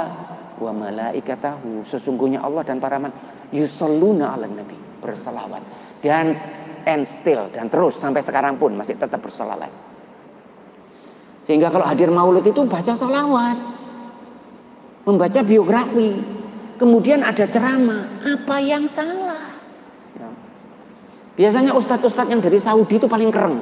wa 0.60 0.72
malaikatahu. 0.72 1.84
Sesungguhnya 1.84 2.40
Allah 2.40 2.62
dan 2.64 2.80
para 2.80 2.96
man 3.00 3.12
yusalluna 3.52 4.36
ala 4.36 4.48
nabi. 4.48 4.76
Bersalawat. 5.00 5.62
Dan 6.00 6.36
and 6.88 7.04
still. 7.04 7.48
Dan 7.52 7.68
terus 7.68 8.00
sampai 8.00 8.24
sekarang 8.24 8.56
pun 8.56 8.72
masih 8.76 8.96
tetap 8.96 9.20
bersalawat. 9.20 9.72
Sehingga 11.44 11.72
kalau 11.72 11.88
hadir 11.88 12.12
maulud 12.12 12.44
itu 12.44 12.60
baca 12.68 12.92
sholawat. 12.92 13.58
Membaca 15.08 15.40
biografi. 15.40 16.20
Kemudian 16.76 17.24
ada 17.24 17.44
ceramah. 17.44 18.08
Apa 18.24 18.56
yang 18.60 18.88
salah? 18.88 19.52
Ya. 20.16 20.28
Biasanya 21.36 21.76
ustadz-ustadz 21.76 22.32
yang 22.32 22.40
dari 22.40 22.56
Saudi 22.60 22.96
itu 22.96 23.08
paling 23.08 23.28
keren. 23.28 23.60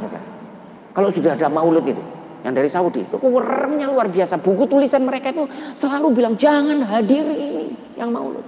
Kalau 0.95 1.09
sudah 1.15 1.35
ada 1.39 1.47
maulud 1.51 1.83
itu. 1.87 2.18
Yang 2.47 2.55
dari 2.55 2.71
Saudi 2.71 3.01
itu 3.03 3.17
kerennya 3.19 3.91
luar 3.91 4.07
biasa. 4.07 4.39
Buku 4.39 4.71
tulisan 4.71 5.03
mereka 5.03 5.35
itu 5.35 5.45
selalu 5.75 6.15
bilang 6.15 6.35
jangan 6.39 6.87
hadiri 6.87 7.35
ini 7.35 7.67
yang 7.99 8.15
maulud. 8.15 8.45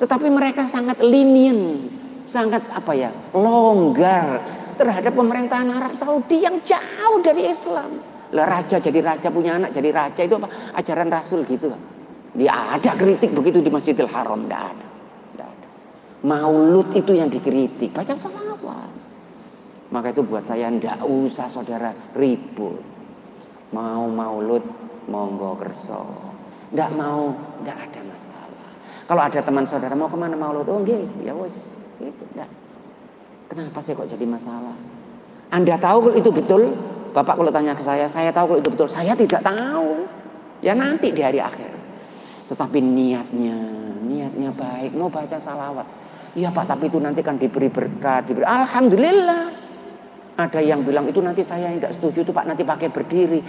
Tetapi 0.00 0.28
mereka 0.32 0.64
sangat 0.68 1.00
lenient. 1.04 1.92
Sangat 2.26 2.64
apa 2.74 2.90
ya 2.90 3.14
longgar 3.36 4.42
terhadap 4.74 5.14
pemerintahan 5.14 5.70
Arab 5.70 5.94
Saudi 5.94 6.42
yang 6.42 6.58
jauh 6.66 7.22
dari 7.22 7.46
Islam. 7.46 8.02
Lah 8.34 8.46
raja 8.50 8.82
jadi 8.82 8.98
raja 8.98 9.30
punya 9.30 9.54
anak 9.54 9.70
jadi 9.70 9.94
raja 9.94 10.26
itu 10.26 10.34
apa? 10.34 10.48
Ajaran 10.74 11.06
Rasul 11.06 11.46
gitu. 11.46 11.70
Dia 12.36 12.76
ada 12.76 12.92
kritik 12.92 13.32
begitu 13.32 13.62
di 13.62 13.70
Masjidil 13.72 14.10
Haram, 14.10 14.44
tidak 14.44 14.62
ada. 14.74 14.86
Tidak 15.32 15.48
ada. 15.48 15.68
Maulud 16.26 16.92
itu 16.92 17.16
yang 17.16 17.30
dikritik, 17.30 17.94
baca 17.94 18.12
salawat. 18.12 18.92
Maka 19.88 20.10
itu 20.10 20.20
buat 20.26 20.44
saya 20.44 20.66
ndak 20.68 21.00
usah 21.06 21.46
saudara 21.46 21.94
ribut. 22.18 22.95
Mau 23.74 24.06
maulud 24.06 24.62
monggo 25.10 25.58
kerso. 25.58 26.06
Ndak 26.74 26.90
mau, 26.94 27.34
ndak 27.62 27.78
ada 27.78 28.00
masalah. 28.06 28.70
Kalau 29.06 29.22
ada 29.22 29.40
teman 29.42 29.64
saudara 29.66 29.94
mau 29.94 30.10
ke 30.10 30.18
mana 30.18 30.34
maulud, 30.34 30.66
oh 30.66 30.82
nggih, 30.82 31.26
ya 31.26 31.34
wes, 31.34 31.78
itu 32.02 32.24
ndak. 32.34 32.50
Kenapa 33.46 33.78
sih 33.78 33.94
kok 33.94 34.10
jadi 34.10 34.26
masalah? 34.26 34.74
Anda 35.54 35.78
tahu 35.78 36.10
kalau 36.10 36.16
itu 36.18 36.30
betul, 36.34 36.62
Bapak 37.16 37.40
kalau 37.40 37.48
tanya 37.48 37.72
ke 37.72 37.80
saya, 37.80 38.04
saya 38.10 38.28
tahu 38.28 38.52
kalau 38.52 38.60
itu 38.60 38.70
betul. 38.76 38.88
Saya 38.92 39.16
tidak 39.16 39.40
tahu. 39.40 40.04
Ya 40.60 40.76
nanti 40.76 41.08
di 41.16 41.24
hari 41.24 41.40
akhir. 41.40 41.72
Tetapi 42.52 42.78
niatnya, 42.84 43.56
niatnya 44.04 44.50
baik. 44.52 44.92
Mau 44.92 45.08
baca 45.08 45.40
salawat. 45.40 45.88
Iya 46.36 46.52
Pak, 46.52 46.68
tapi 46.68 46.92
itu 46.92 47.00
nanti 47.00 47.24
kan 47.24 47.40
diberi 47.40 47.72
berkat. 47.72 48.28
Diberi. 48.28 48.44
Alhamdulillah. 48.44 49.65
Ada 50.36 50.60
yang 50.60 50.84
bilang 50.84 51.08
itu 51.08 51.24
nanti 51.24 51.40
saya 51.40 51.72
tidak 51.72 51.96
setuju 51.96 52.28
itu 52.28 52.32
Pak 52.32 52.44
nanti 52.44 52.60
pakai 52.60 52.92
berdiri. 52.92 53.40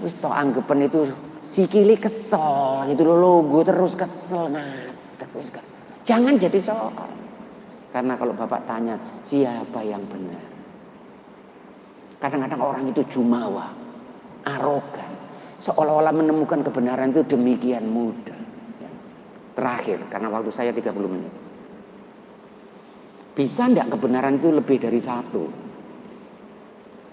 Wis 0.00 0.16
toh 0.16 0.32
anggapan 0.32 0.88
itu 0.88 1.04
sikili 1.44 2.00
kesel 2.00 2.88
gitu 2.88 3.04
loh 3.04 3.16
logo 3.20 3.60
terus 3.60 3.92
kesel 3.92 4.48
nah 4.48 4.88
terus. 5.20 5.52
Jangan 6.08 6.40
jadi 6.40 6.56
soal. 6.56 7.12
Karena 7.92 8.16
kalau 8.16 8.32
Bapak 8.32 8.64
tanya 8.64 8.96
siapa 9.20 9.84
yang 9.84 10.00
benar? 10.08 10.40
Kadang-kadang 12.20 12.60
orang 12.60 12.84
itu 12.88 13.02
jumawa, 13.08 13.72
arogan. 14.46 15.12
Seolah-olah 15.60 16.12
menemukan 16.12 16.64
kebenaran 16.64 17.12
itu 17.12 17.24
demikian 17.24 17.84
mudah. 17.84 18.38
Terakhir, 19.56 20.08
karena 20.08 20.28
waktu 20.32 20.48
saya 20.54 20.72
30 20.72 20.88
menit. 21.04 21.32
Bisa 23.36 23.68
enggak 23.68 23.92
kebenaran 23.92 24.40
itu 24.40 24.48
lebih 24.52 24.80
dari 24.80 25.00
satu? 25.00 25.69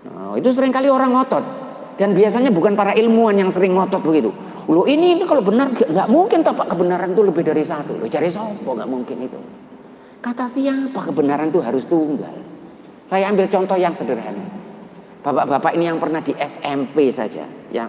Nah, 0.06 0.38
itu 0.38 0.54
sering 0.54 0.70
kali 0.70 0.92
orang 0.92 1.16
ngotot. 1.16 1.46
Dan 1.98 2.14
biasanya 2.14 2.54
bukan 2.54 2.78
para 2.78 2.94
ilmuwan 2.94 3.34
yang 3.34 3.50
sering 3.50 3.74
ngotot 3.74 4.06
begitu. 4.06 4.30
Loh 4.70 4.86
ini, 4.86 5.18
ini 5.18 5.24
kalau 5.26 5.42
benar 5.42 5.74
nggak 5.74 6.08
mungkin 6.12 6.46
toh 6.46 6.54
Pak 6.54 6.70
kebenaran 6.76 7.16
itu 7.16 7.24
lebih 7.26 7.42
dari 7.42 7.66
satu. 7.66 7.98
Loh 7.98 8.06
cari 8.06 8.30
sopo 8.30 8.78
nggak 8.78 8.90
mungkin 8.90 9.18
itu. 9.26 9.40
Kata 10.22 10.46
siapa 10.46 11.08
kebenaran 11.10 11.50
itu 11.50 11.64
harus 11.64 11.88
tunggal. 11.90 12.36
Saya 13.08 13.32
ambil 13.32 13.48
contoh 13.48 13.80
yang 13.80 13.96
sederhana. 13.96 14.44
Bapak-bapak 15.24 15.74
ini 15.80 15.88
yang 15.88 15.98
pernah 15.98 16.20
di 16.20 16.36
SMP 16.36 17.10
saja, 17.10 17.48
ya. 17.72 17.88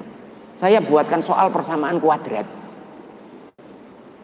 Saya 0.58 0.82
buatkan 0.82 1.22
soal 1.22 1.50
persamaan 1.54 2.02
kuadrat. 2.02 2.46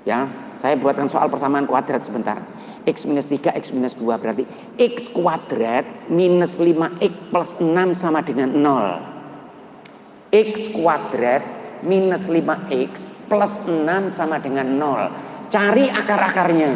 Ya, 0.03 0.27
saya 0.59 0.75
buatkan 0.79 1.07
soal 1.07 1.31
persamaan 1.31 1.67
kuadrat 1.67 2.03
sebentar. 2.03 2.43
X 2.85 3.09
minus 3.09 3.27
3, 3.27 3.57
X 3.57 3.73
minus 3.73 3.97
2 3.97 4.21
berarti 4.21 4.45
X 4.77 5.09
kuadrat 5.09 6.13
minus 6.13 6.61
5X 6.61 7.13
plus 7.33 7.51
6 7.61 7.97
sama 7.97 8.21
dengan 8.21 8.53
0. 8.53 10.33
X 10.33 10.69
kuadrat 10.77 11.43
minus 11.81 12.29
5X 12.29 12.93
plus 13.29 13.55
6 13.69 14.13
sama 14.13 14.37
dengan 14.37 14.69
0. 14.69 15.49
Cari 15.49 15.89
akar-akarnya. 15.89 16.73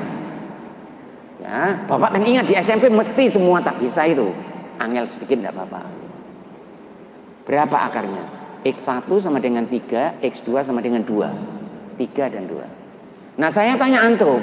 Ya, 1.39 1.87
Bapak 1.87 2.19
kan 2.19 2.23
ingat 2.25 2.51
di 2.51 2.55
SMP 2.59 2.89
mesti 2.93 3.31
semua 3.31 3.61
tak 3.61 3.79
bisa 3.81 4.05
itu. 4.09 4.33
Angel 4.79 5.07
sedikit 5.07 5.39
tidak 5.39 5.55
apa-apa. 5.59 5.81
Berapa 7.49 7.77
akarnya? 7.89 8.25
X1 8.67 9.09
sama 9.23 9.41
dengan 9.41 9.65
3, 9.65 10.21
X2 10.21 10.51
sama 10.61 10.85
dengan 10.85 11.01
2. 11.01 11.97
3 11.97 12.35
dan 12.35 12.45
2. 12.45 13.41
Nah 13.41 13.49
saya 13.49 13.79
tanya 13.81 14.05
antum, 14.05 14.43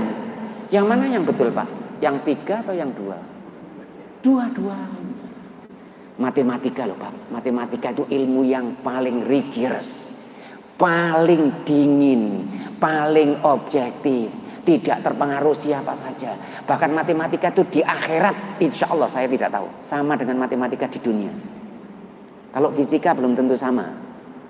yang 0.74 0.86
mana 0.90 1.06
yang 1.10 1.26
betul 1.26 1.50
Pak? 1.54 1.68
Yang 2.02 2.38
3 2.46 2.64
atau 2.66 2.74
yang 2.74 2.92
2? 2.94 4.24
Dua-dua. 4.26 4.80
Matematika 6.16 6.88
loh 6.88 6.96
Pak. 6.96 7.30
Matematika 7.30 7.92
itu 7.92 8.08
ilmu 8.08 8.42
yang 8.48 8.80
paling 8.80 9.28
rigorous. 9.28 10.16
Paling 10.80 11.68
dingin. 11.68 12.48
Paling 12.80 13.44
objektif. 13.44 14.32
Tidak 14.66 14.98
terpengaruh 15.06 15.54
siapa 15.54 15.94
saja. 15.94 16.34
Bahkan 16.66 16.90
matematika 16.90 17.54
itu 17.54 17.64
di 17.70 17.82
akhirat 17.86 18.58
insya 18.64 18.90
Allah 18.90 19.06
saya 19.12 19.30
tidak 19.30 19.54
tahu. 19.54 19.68
Sama 19.86 20.18
dengan 20.18 20.42
matematika 20.42 20.90
di 20.90 20.98
dunia. 21.04 21.34
Kalau 22.56 22.72
fisika 22.74 23.14
belum 23.14 23.36
tentu 23.36 23.54
sama. 23.60 24.05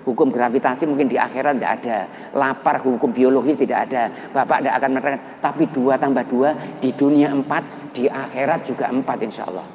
Hukum 0.06 0.30
gravitasi 0.30 0.86
mungkin 0.86 1.10
di 1.10 1.18
akhirat 1.18 1.58
tidak 1.58 1.72
ada. 1.82 1.98
Lapar 2.38 2.78
hukum 2.78 3.10
biologis 3.10 3.58
tidak 3.58 3.90
ada. 3.90 4.06
Bapak 4.30 4.62
tidak 4.62 4.74
akan 4.78 4.90
menerangkan. 4.94 5.22
Tapi 5.42 5.66
dua 5.74 5.98
tambah 5.98 6.22
dua 6.30 6.54
di 6.78 6.94
dunia 6.94 7.34
empat, 7.34 7.90
di 7.90 8.06
akhirat 8.06 8.62
juga 8.62 8.86
empat 8.86 9.18
insya 9.26 9.50
Allah. 9.50 9.66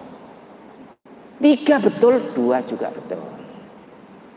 Tiga 1.35 1.83
betul, 1.83 2.31
dua 2.31 2.63
juga 2.63 2.87
betul. 2.95 3.19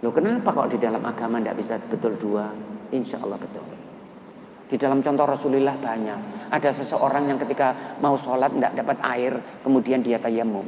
Loh 0.02 0.10
kenapa 0.10 0.50
kok 0.50 0.74
di 0.74 0.82
dalam 0.82 0.98
agama 1.06 1.38
tidak 1.38 1.62
bisa 1.62 1.78
betul 1.78 2.18
dua? 2.18 2.50
Insya 2.90 3.22
Allah 3.22 3.38
betul. 3.38 3.62
Di 4.66 4.74
dalam 4.74 4.98
contoh 4.98 5.30
Rasulullah 5.30 5.78
banyak. 5.78 6.50
Ada 6.50 6.74
seseorang 6.74 7.30
yang 7.30 7.38
ketika 7.38 7.94
mau 8.02 8.18
sholat 8.18 8.50
tidak 8.50 8.82
dapat 8.82 8.98
air, 9.14 9.32
kemudian 9.62 10.02
dia 10.02 10.18
tayamum. 10.18 10.66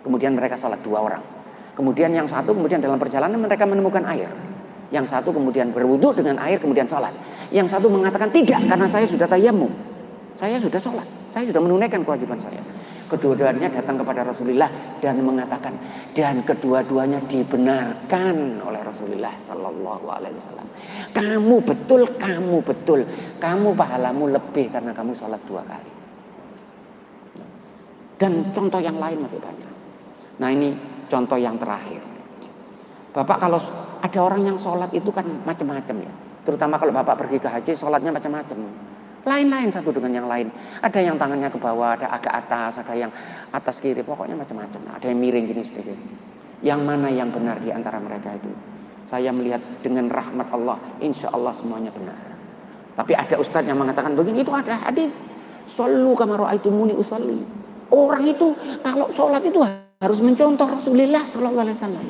Kemudian 0.00 0.32
mereka 0.32 0.56
sholat 0.56 0.80
dua 0.80 1.04
orang. 1.04 1.35
Kemudian 1.76 2.08
yang 2.08 2.24
satu 2.24 2.56
kemudian 2.56 2.80
dalam 2.80 2.96
perjalanan 2.96 3.36
mereka 3.36 3.68
menemukan 3.68 4.00
air. 4.08 4.32
Yang 4.88 5.12
satu 5.12 5.28
kemudian 5.28 5.76
berwudhu 5.76 6.16
dengan 6.16 6.40
air 6.40 6.56
kemudian 6.56 6.88
sholat. 6.88 7.12
Yang 7.52 7.76
satu 7.76 7.92
mengatakan 7.92 8.32
tidak 8.32 8.64
karena 8.64 8.88
saya 8.88 9.04
sudah 9.04 9.28
tayamum. 9.28 9.68
Saya 10.40 10.56
sudah 10.56 10.80
sholat. 10.80 11.04
Saya 11.28 11.52
sudah 11.52 11.60
menunaikan 11.60 12.00
kewajiban 12.00 12.40
saya. 12.40 12.64
Kedua-duanya 13.06 13.70
datang 13.70 14.00
kepada 14.00 14.24
Rasulullah 14.24 14.66
dan 14.98 15.20
mengatakan 15.20 15.76
dan 16.16 16.42
kedua-duanya 16.42 17.22
dibenarkan 17.28 18.58
oleh 18.64 18.80
Rasulullah 18.82 19.30
Sallallahu 19.36 20.06
Alaihi 20.10 20.34
Wasallam. 20.34 20.66
Kamu 21.12 21.56
betul, 21.62 22.02
kamu 22.18 22.56
betul, 22.66 23.04
kamu 23.38 23.68
pahalamu 23.78 24.32
lebih 24.32 24.72
karena 24.72 24.90
kamu 24.96 25.12
sholat 25.12 25.38
dua 25.44 25.62
kali. 25.68 25.92
Dan 28.16 28.48
contoh 28.56 28.80
yang 28.80 28.96
lain 28.96 29.22
masih 29.22 29.38
banyak. 29.38 29.72
Nah 30.40 30.48
ini 30.50 30.95
contoh 31.06 31.38
yang 31.38 31.56
terakhir. 31.58 32.02
Bapak 33.16 33.38
kalau 33.40 33.60
ada 34.04 34.18
orang 34.20 34.44
yang 34.44 34.56
sholat 34.60 34.92
itu 34.92 35.08
kan 35.08 35.24
macam-macam 35.48 35.96
ya. 36.04 36.12
Terutama 36.46 36.78
kalau 36.78 36.92
bapak 36.94 37.26
pergi 37.26 37.42
ke 37.42 37.48
haji, 37.50 37.72
sholatnya 37.74 38.14
macam-macam. 38.14 38.58
Lain-lain 39.26 39.74
satu 39.74 39.90
dengan 39.90 40.22
yang 40.22 40.26
lain. 40.30 40.46
Ada 40.78 41.02
yang 41.02 41.18
tangannya 41.18 41.50
ke 41.50 41.58
bawah, 41.58 41.98
ada 41.98 42.06
agak 42.14 42.46
atas, 42.46 42.78
ada 42.78 42.94
yang 42.94 43.10
atas 43.50 43.82
kiri. 43.82 44.06
Pokoknya 44.06 44.38
macam-macam. 44.38 44.94
Ada 44.94 45.10
yang 45.10 45.18
miring 45.18 45.50
gini 45.50 45.62
sedikit. 45.66 45.98
Yang 46.62 46.80
mana 46.86 47.10
yang 47.10 47.34
benar 47.34 47.58
di 47.58 47.74
antara 47.74 47.98
mereka 47.98 48.30
itu? 48.38 48.52
Saya 49.10 49.34
melihat 49.34 49.58
dengan 49.82 50.06
rahmat 50.06 50.46
Allah, 50.54 50.78
insya 51.02 51.26
Allah 51.34 51.50
semuanya 51.50 51.90
benar. 51.90 52.14
Tapi 52.94 53.12
ada 53.18 53.34
ustadz 53.42 53.66
yang 53.66 53.82
mengatakan 53.82 54.14
begini, 54.14 54.46
itu 54.46 54.54
ada 54.54 54.78
hadis. 54.86 55.10
Sallu 55.66 56.14
kama 56.14 56.38
muni 56.70 56.94
usalli. 56.94 57.42
Orang 57.90 58.22
itu 58.26 58.54
kalau 58.82 59.10
sholat 59.10 59.42
itu 59.42 59.58
harus 59.96 60.20
mencontoh 60.20 60.68
Rasulullah 60.68 61.24
Sallallahu 61.24 61.64
Alaihi. 61.72 62.08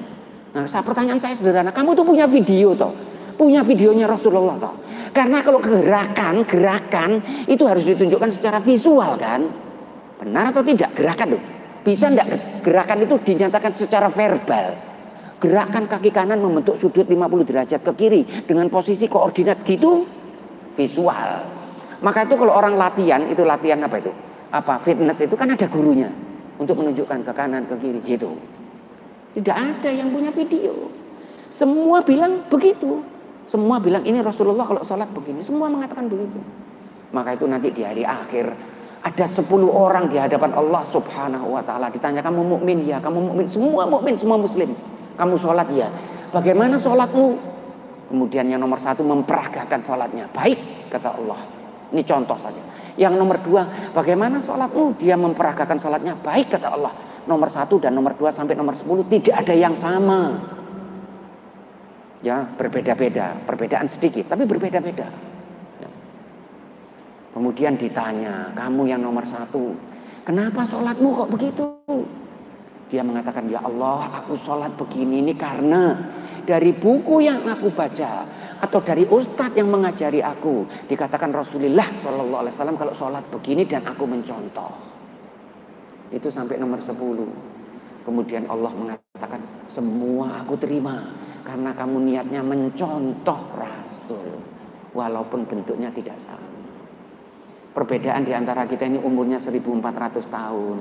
Nah, 0.59 0.67
saya 0.67 0.83
pertanyaan 0.83 1.23
saya 1.23 1.39
sederhana, 1.39 1.71
kamu 1.71 1.95
tuh 1.95 2.03
punya 2.03 2.27
video 2.27 2.75
toh? 2.75 2.91
Punya 3.39 3.63
videonya 3.63 4.11
Rasulullah 4.11 4.59
toh? 4.59 4.75
Karena 5.15 5.39
kalau 5.45 5.63
gerakan, 5.63 6.43
gerakan 6.43 7.23
itu 7.47 7.63
harus 7.63 7.87
ditunjukkan 7.87 8.31
secara 8.35 8.59
visual 8.59 9.15
kan? 9.21 9.47
Benar 10.19 10.51
atau 10.51 10.67
tidak 10.67 10.99
gerakan 10.99 11.39
tuh? 11.39 11.43
Bisa 11.87 12.11
enggak 12.11 12.27
gerakan 12.67 13.07
itu 13.07 13.15
dinyatakan 13.23 13.71
secara 13.71 14.11
verbal? 14.11 14.75
Gerakan 15.39 15.87
kaki 15.87 16.11
kanan 16.11 16.43
membentuk 16.43 16.81
sudut 16.81 17.07
50 17.07 17.47
derajat 17.47 17.81
ke 17.85 17.93
kiri 17.95 18.23
dengan 18.49 18.67
posisi 18.67 19.07
koordinat 19.07 19.63
gitu 19.63 20.03
visual. 20.75 21.31
Maka 22.03 22.27
itu 22.27 22.35
kalau 22.35 22.51
orang 22.51 22.75
latihan, 22.75 23.23
itu 23.31 23.47
latihan 23.47 23.79
apa 23.85 24.01
itu? 24.01 24.11
Apa 24.51 24.81
fitness 24.83 25.23
itu 25.23 25.37
kan 25.39 25.53
ada 25.53 25.69
gurunya 25.69 26.09
untuk 26.57 26.81
menunjukkan 26.81 27.25
ke 27.25 27.33
kanan 27.33 27.65
ke 27.69 27.75
kiri 27.81 28.01
gitu. 28.05 28.37
Tidak 29.37 29.57
ada 29.57 29.91
yang 29.93 30.09
punya 30.09 30.33
video. 30.33 30.89
Semua 31.53 32.01
bilang 32.01 32.49
begitu. 32.49 33.05
Semua 33.47 33.79
bilang 33.79 34.03
ini 34.03 34.19
Rasulullah 34.25 34.67
kalau 34.67 34.83
sholat 34.83 35.07
begini. 35.13 35.45
Semua 35.45 35.71
mengatakan 35.71 36.09
begitu. 36.09 36.41
Maka 37.15 37.39
itu 37.39 37.47
nanti 37.47 37.71
di 37.71 37.87
hari 37.87 38.03
akhir 38.03 38.51
ada 39.07 39.27
10 39.29 39.47
orang 39.71 40.11
di 40.11 40.19
hadapan 40.19 40.51
Allah 40.57 40.83
Subhanahu 40.91 41.55
wa 41.55 41.63
taala 41.63 41.87
ditanya 41.87 42.19
kamu 42.27 42.43
mukmin 42.43 42.83
ya, 42.83 42.99
kamu 42.99 43.31
mukmin, 43.31 43.47
semua 43.47 43.87
mukmin, 43.87 44.19
semua 44.19 44.35
muslim. 44.35 44.75
Kamu 45.15 45.39
sholat 45.39 45.71
ya. 45.71 45.87
Bagaimana 46.35 46.75
sholatmu? 46.77 47.55
Kemudian 48.11 48.51
yang 48.51 48.59
nomor 48.59 48.83
satu 48.83 49.07
memperagakan 49.07 49.79
sholatnya. 49.83 50.27
Baik, 50.35 50.91
kata 50.91 51.15
Allah. 51.15 51.39
Ini 51.95 52.03
contoh 52.03 52.35
saja. 52.35 52.59
Yang 52.97 53.15
nomor 53.21 53.39
dua, 53.45 53.93
bagaimana 53.93 54.41
sholatmu? 54.41 54.97
Dia 54.97 55.21
memperagakan 55.21 55.77
sholatnya. 55.77 56.17
Baik, 56.17 56.57
kata 56.57 56.69
Allah 56.73 56.93
nomor 57.27 57.51
satu 57.51 57.83
dan 57.83 57.93
nomor 57.93 58.15
dua 58.15 58.31
sampai 58.31 58.55
nomor 58.55 58.73
sepuluh 58.79 59.05
tidak 59.05 59.45
ada 59.45 59.53
yang 59.53 59.75
sama. 59.77 60.41
Ya, 62.25 62.43
berbeda-beda, 62.57 63.37
perbedaan 63.45 63.87
sedikit, 63.87 64.33
tapi 64.33 64.49
berbeda-beda. 64.49 65.07
Ya. 65.79 65.91
Kemudian 67.37 67.77
ditanya, 67.77 68.51
kamu 68.57 68.89
yang 68.89 69.05
nomor 69.05 69.29
satu, 69.29 69.77
kenapa 70.25 70.65
sholatmu 70.65 71.09
kok 71.13 71.31
begitu? 71.31 71.65
Dia 72.87 73.03
mengatakan, 73.03 73.51
ya 73.51 73.61
Allah, 73.61 74.23
aku 74.23 74.39
sholat 74.39 74.79
begini 74.79 75.19
ini 75.19 75.35
karena 75.35 75.99
dari 76.47 76.71
buku 76.71 77.19
yang 77.19 77.43
aku 77.43 77.75
baca 77.75 78.23
atau 78.57 78.81
dari 78.81 79.05
ustadz 79.05 79.57
yang 79.57 79.69
mengajari 79.69 80.25
aku 80.25 80.65
dikatakan 80.89 81.33
Rasulullah 81.33 81.85
Shallallahu 81.85 82.41
Alaihi 82.45 82.55
Wasallam 82.57 82.79
kalau 82.81 82.93
sholat 82.97 83.25
begini 83.29 83.69
dan 83.69 83.85
aku 83.85 84.09
mencontoh. 84.09 84.73
Itu 86.11 86.31
sampai 86.31 86.57
nomor 86.57 86.79
10. 86.79 86.97
Kemudian 88.07 88.47
Allah 88.47 88.71
mengatakan, 88.71 89.43
semua 89.67 90.47
aku 90.47 90.55
terima. 90.55 91.03
Karena 91.43 91.75
kamu 91.75 92.07
niatnya 92.07 92.43
mencontoh 92.43 93.41
Rasul. 93.59 94.39
Walaupun 94.95 95.45
bentuknya 95.51 95.91
tidak 95.91 96.17
sama. 96.23 96.47
Perbedaan 97.75 98.25
di 98.25 98.33
antara 98.33 98.65
kita 98.65 98.89
ini 98.89 98.97
umurnya 98.97 99.37
1400 99.37 100.23
tahun. 100.33 100.79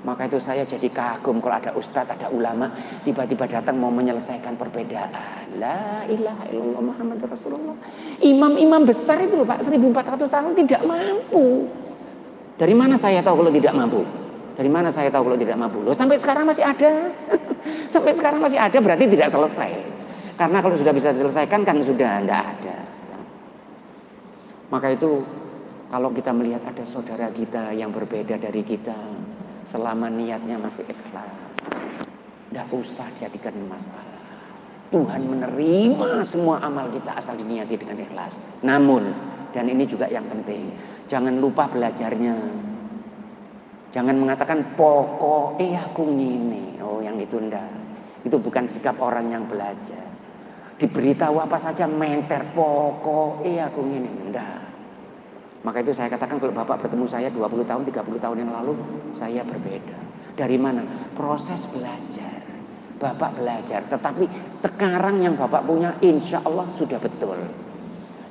Maka 0.00 0.24
itu 0.32 0.40
saya 0.40 0.64
jadi 0.64 0.88
kagum 0.88 1.44
kalau 1.44 1.60
ada 1.60 1.76
ustadz, 1.76 2.16
ada 2.16 2.32
ulama 2.32 2.72
tiba-tiba 3.04 3.44
datang 3.44 3.76
mau 3.76 3.92
menyelesaikan 3.92 4.56
perbedaan. 4.56 5.60
La 5.60 6.08
ilaha 6.08 6.48
illallah 6.48 6.80
Muhammad 6.80 7.20
Rasulullah. 7.20 7.76
Imam-imam 8.24 8.88
besar 8.88 9.20
itu 9.20 9.44
Pak 9.44 9.60
1400 9.60 10.24
tahun 10.24 10.52
tidak 10.56 10.82
mampu. 10.88 11.68
Dari 12.56 12.72
mana 12.72 12.96
saya 12.96 13.20
tahu 13.20 13.44
kalau 13.44 13.52
tidak 13.52 13.76
mampu? 13.76 14.00
Dari 14.56 14.68
mana 14.72 14.88
saya 14.88 15.12
tahu 15.12 15.32
kalau 15.32 15.38
tidak 15.40 15.56
mampu? 15.60 15.84
Loh, 15.84 15.96
sampai 15.96 16.16
sekarang 16.16 16.48
masih 16.48 16.64
ada. 16.64 17.12
sampai 17.92 18.12
sekarang 18.16 18.40
masih 18.40 18.56
ada 18.56 18.76
berarti 18.80 19.04
tidak 19.04 19.28
selesai. 19.28 19.72
Karena 20.40 20.64
kalau 20.64 20.76
sudah 20.80 20.92
bisa 20.96 21.12
diselesaikan 21.12 21.60
kan 21.60 21.76
sudah 21.84 22.24
tidak 22.24 22.40
ada. 22.56 22.76
Maka 24.72 24.96
itu 24.96 25.20
kalau 25.90 26.08
kita 26.14 26.30
melihat 26.30 26.62
ada 26.64 26.86
saudara 26.86 27.28
kita 27.34 27.74
yang 27.74 27.90
berbeda 27.90 28.38
dari 28.38 28.62
kita, 28.62 28.94
selama 29.68 30.08
niatnya 30.08 30.56
masih 30.56 30.84
ikhlas, 30.86 31.32
tidak 32.50 32.66
usah 32.72 33.08
jadikan 33.16 33.54
masalah. 33.66 34.20
Tuhan 34.90 35.22
menerima 35.22 36.26
semua 36.26 36.58
amal 36.58 36.90
kita 36.90 37.14
asal 37.14 37.38
diniati 37.38 37.78
dengan 37.78 37.94
ikhlas. 38.02 38.34
Namun, 38.66 39.14
dan 39.54 39.70
ini 39.70 39.86
juga 39.86 40.10
yang 40.10 40.26
penting, 40.26 40.74
jangan 41.06 41.38
lupa 41.38 41.70
belajarnya. 41.70 42.34
Jangan 43.90 44.14
mengatakan 44.18 44.78
pokok 44.78 45.58
eh 45.58 45.74
aku 45.74 46.06
ngini. 46.06 46.78
Oh 46.78 47.02
yang 47.02 47.18
itu 47.18 47.38
ndak. 47.42 47.70
Itu 48.22 48.38
bukan 48.38 48.70
sikap 48.70 48.98
orang 49.02 49.34
yang 49.34 49.50
belajar. 49.50 50.06
Diberitahu 50.78 51.42
apa 51.42 51.58
saja 51.58 51.90
menter 51.90 52.54
pokok 52.54 53.42
eh 53.42 53.58
aku 53.58 53.82
ngini. 53.82 54.30
Ndak. 54.30 54.58
Maka 55.60 55.84
itu 55.84 55.92
saya 55.92 56.08
katakan 56.08 56.40
kalau 56.40 56.56
Bapak 56.56 56.80
bertemu 56.88 57.04
saya 57.04 57.28
20 57.28 57.68
tahun, 57.68 57.82
30 57.84 58.16
tahun 58.16 58.36
yang 58.40 58.50
lalu, 58.52 58.72
saya 59.12 59.44
berbeda. 59.44 59.98
Dari 60.32 60.56
mana? 60.56 60.80
Proses 61.12 61.68
belajar. 61.68 62.40
Bapak 63.00 63.40
belajar, 63.40 63.80
tetapi 63.88 64.28
sekarang 64.52 65.24
yang 65.24 65.32
Bapak 65.32 65.64
punya 65.64 65.96
insya 66.04 66.44
Allah 66.44 66.68
sudah 66.68 67.00
betul. 67.00 67.36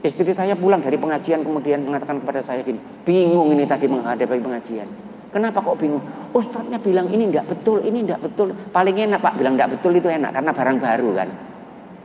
Istri 0.05 0.29
saya 0.31 0.53
pulang 0.53 0.77
dari 0.77 0.93
pengajian 0.93 1.41
kemudian 1.41 1.81
mengatakan 1.81 2.21
kepada 2.21 2.45
saya 2.45 2.61
gini, 2.61 2.77
bingung 3.01 3.49
ini 3.49 3.65
tadi 3.65 3.89
menghadapi 3.89 4.37
pengajian. 4.37 4.85
Kenapa 5.33 5.61
kok 5.61 5.77
bingung? 5.77 6.01
Ustadznya 6.33 6.77
bilang 6.81 7.09
ini 7.09 7.29
tidak 7.33 7.49
betul, 7.53 7.81
ini 7.81 8.05
tidak 8.05 8.29
betul. 8.29 8.53
Paling 8.69 8.95
enak 9.09 9.21
Pak 9.21 9.41
bilang 9.41 9.57
tidak 9.57 9.77
betul 9.77 9.91
itu 9.97 10.09
enak 10.09 10.31
karena 10.33 10.51
barang 10.53 10.77
baru 10.77 11.09
kan. 11.17 11.29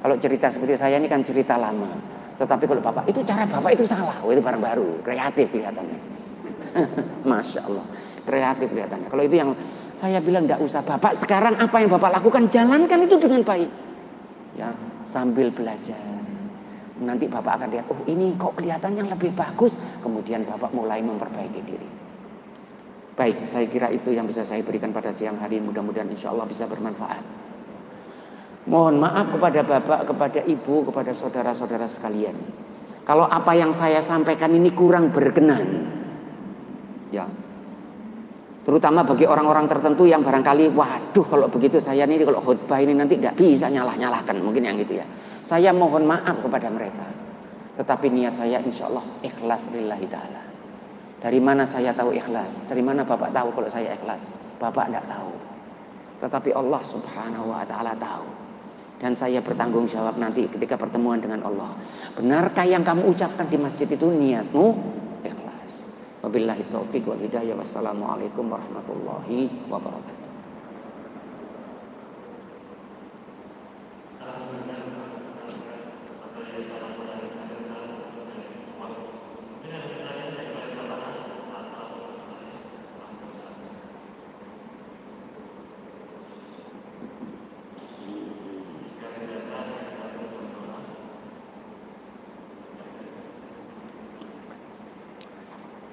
Kalau 0.05 0.17
cerita 0.21 0.47
seperti 0.53 0.75
saya 0.77 0.97
ini 1.01 1.09
kan 1.09 1.25
cerita 1.25 1.57
lama. 1.57 2.14
Tetapi 2.35 2.65
kalau 2.67 2.83
Bapak 2.83 3.05
itu 3.07 3.23
cara 3.23 3.47
Bapak 3.47 3.71
itu 3.79 3.85
salah. 3.87 4.19
Oh, 4.23 4.35
itu 4.35 4.43
barang 4.43 4.63
baru, 4.63 4.99
kreatif 5.07 5.51
kelihatannya. 5.55 5.99
Masya 7.31 7.61
Allah, 7.71 7.87
kreatif 8.27 8.67
kelihatannya. 8.75 9.07
Kalau 9.07 9.23
itu 9.23 9.37
yang 9.39 9.51
saya 9.95 10.19
bilang 10.19 10.51
tidak 10.51 10.61
usah 10.67 10.83
Bapak 10.83 11.15
sekarang 11.15 11.55
apa 11.63 11.77
yang 11.79 11.91
Bapak 11.95 12.19
lakukan 12.19 12.51
jalankan 12.51 13.07
itu 13.07 13.17
dengan 13.23 13.47
baik. 13.47 13.71
Ya, 14.59 14.75
sambil 15.07 15.55
belajar. 15.55 15.99
Nanti 16.99 17.27
Bapak 17.27 17.59
akan 17.59 17.69
lihat, 17.75 17.87
oh 17.91 18.03
ini 18.07 18.35
kok 18.39 18.59
kelihatannya 18.59 19.07
lebih 19.11 19.35
bagus. 19.35 19.75
Kemudian 20.03 20.47
Bapak 20.47 20.71
mulai 20.75 21.03
memperbaiki 21.03 21.61
diri. 21.63 21.89
Baik, 23.15 23.47
saya 23.47 23.67
kira 23.71 23.95
itu 23.95 24.11
yang 24.11 24.27
bisa 24.27 24.43
saya 24.43 24.63
berikan 24.67 24.91
pada 24.91 25.15
siang 25.15 25.39
hari. 25.39 25.63
Mudah-mudahan 25.63 26.11
insya 26.11 26.35
Allah 26.35 26.51
bisa 26.51 26.67
bermanfaat. 26.67 27.44
Mohon 28.65 29.05
maaf 29.05 29.29
kepada 29.29 29.61
bapak, 29.61 30.01
kepada 30.09 30.41
ibu, 30.49 30.89
kepada 30.89 31.13
saudara-saudara 31.13 31.85
sekalian. 31.85 32.33
Kalau 33.05 33.29
apa 33.29 33.53
yang 33.53 33.77
saya 33.77 34.01
sampaikan 34.01 34.49
ini 34.57 34.73
kurang 34.73 35.13
berkenan. 35.13 35.93
Ya. 37.13 37.29
Terutama 38.65 39.05
bagi 39.05 39.29
orang-orang 39.29 39.69
tertentu 39.69 40.09
yang 40.09 40.25
barangkali, 40.25 40.73
waduh 40.73 41.27
kalau 41.29 41.53
begitu 41.53 41.77
saya 41.85 42.09
ini 42.09 42.25
kalau 42.25 42.41
khutbah 42.41 42.81
ini 42.81 42.97
nanti 42.97 43.21
tidak 43.21 43.37
bisa 43.37 43.69
nyalah-nyalahkan. 43.69 44.41
Mungkin 44.41 44.65
yang 44.65 44.81
gitu 44.81 44.97
ya. 44.97 45.07
Saya 45.45 45.77
mohon 45.77 46.09
maaf 46.09 46.41
kepada 46.41 46.73
mereka. 46.73 47.05
Tetapi 47.77 48.09
niat 48.09 48.33
saya 48.33 48.65
insya 48.65 48.89
Allah 48.89 49.05
ikhlas 49.21 49.69
lillahi 49.77 50.09
ta'ala. 50.09 50.43
Dari 51.21 51.41
mana 51.41 51.69
saya 51.69 51.93
tahu 51.93 52.17
ikhlas? 52.17 52.69
Dari 52.69 52.81
mana 52.81 53.05
Bapak 53.05 53.33
tahu 53.37 53.53
kalau 53.53 53.69
saya 53.69 53.93
ikhlas? 53.93 54.25
Bapak 54.57 54.89
tidak 54.89 55.05
tahu. 55.09 55.33
Tetapi 56.25 56.51
Allah 56.57 56.81
Subhanahu 56.85 57.53
wa 57.53 57.65
taala 57.69 57.93
tahu. 57.97 58.44
Dan 59.05 59.13
saya 59.13 59.45
bertanggung 59.45 59.85
jawab 59.85 60.17
nanti 60.17 60.49
ketika 60.49 60.81
pertemuan 60.81 61.21
dengan 61.21 61.45
Allah. 61.45 61.77
Benarkah 62.17 62.65
yang 62.65 62.81
kamu 62.81 63.13
ucapkan 63.13 63.45
di 63.53 63.61
masjid 63.61 63.85
itu 63.85 64.09
niatmu 64.09 64.65
ikhlas? 65.21 65.85
Wabillahi 66.25 66.65
taufiq 66.73 67.05
wal 67.05 67.21
hidayah. 67.21 67.53
Wassalamualaikum 67.53 68.49
warahmatullahi 68.49 69.69
wabarakatuh. 69.69 70.25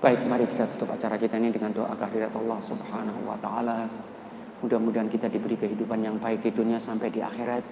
Baik, 0.01 0.25
mari 0.25 0.49
kita 0.49 0.65
tutup 0.65 0.89
acara 0.89 1.13
kita 1.31 1.39
ini 1.39 1.55
dengan 1.55 1.71
doa 1.71 1.95
kehadirat 1.95 2.35
Allah 2.35 2.59
Subhanahu 2.59 3.23
wa 3.23 3.39
taala. 3.39 3.87
Mudah-mudahan 4.59 5.07
kita 5.07 5.31
diberi 5.31 5.55
kehidupan 5.55 6.03
yang 6.03 6.19
baik 6.19 6.43
di 6.43 6.51
dunia 6.51 6.75
sampai 6.75 7.07
di 7.07 7.23
akhirat. 7.23 7.63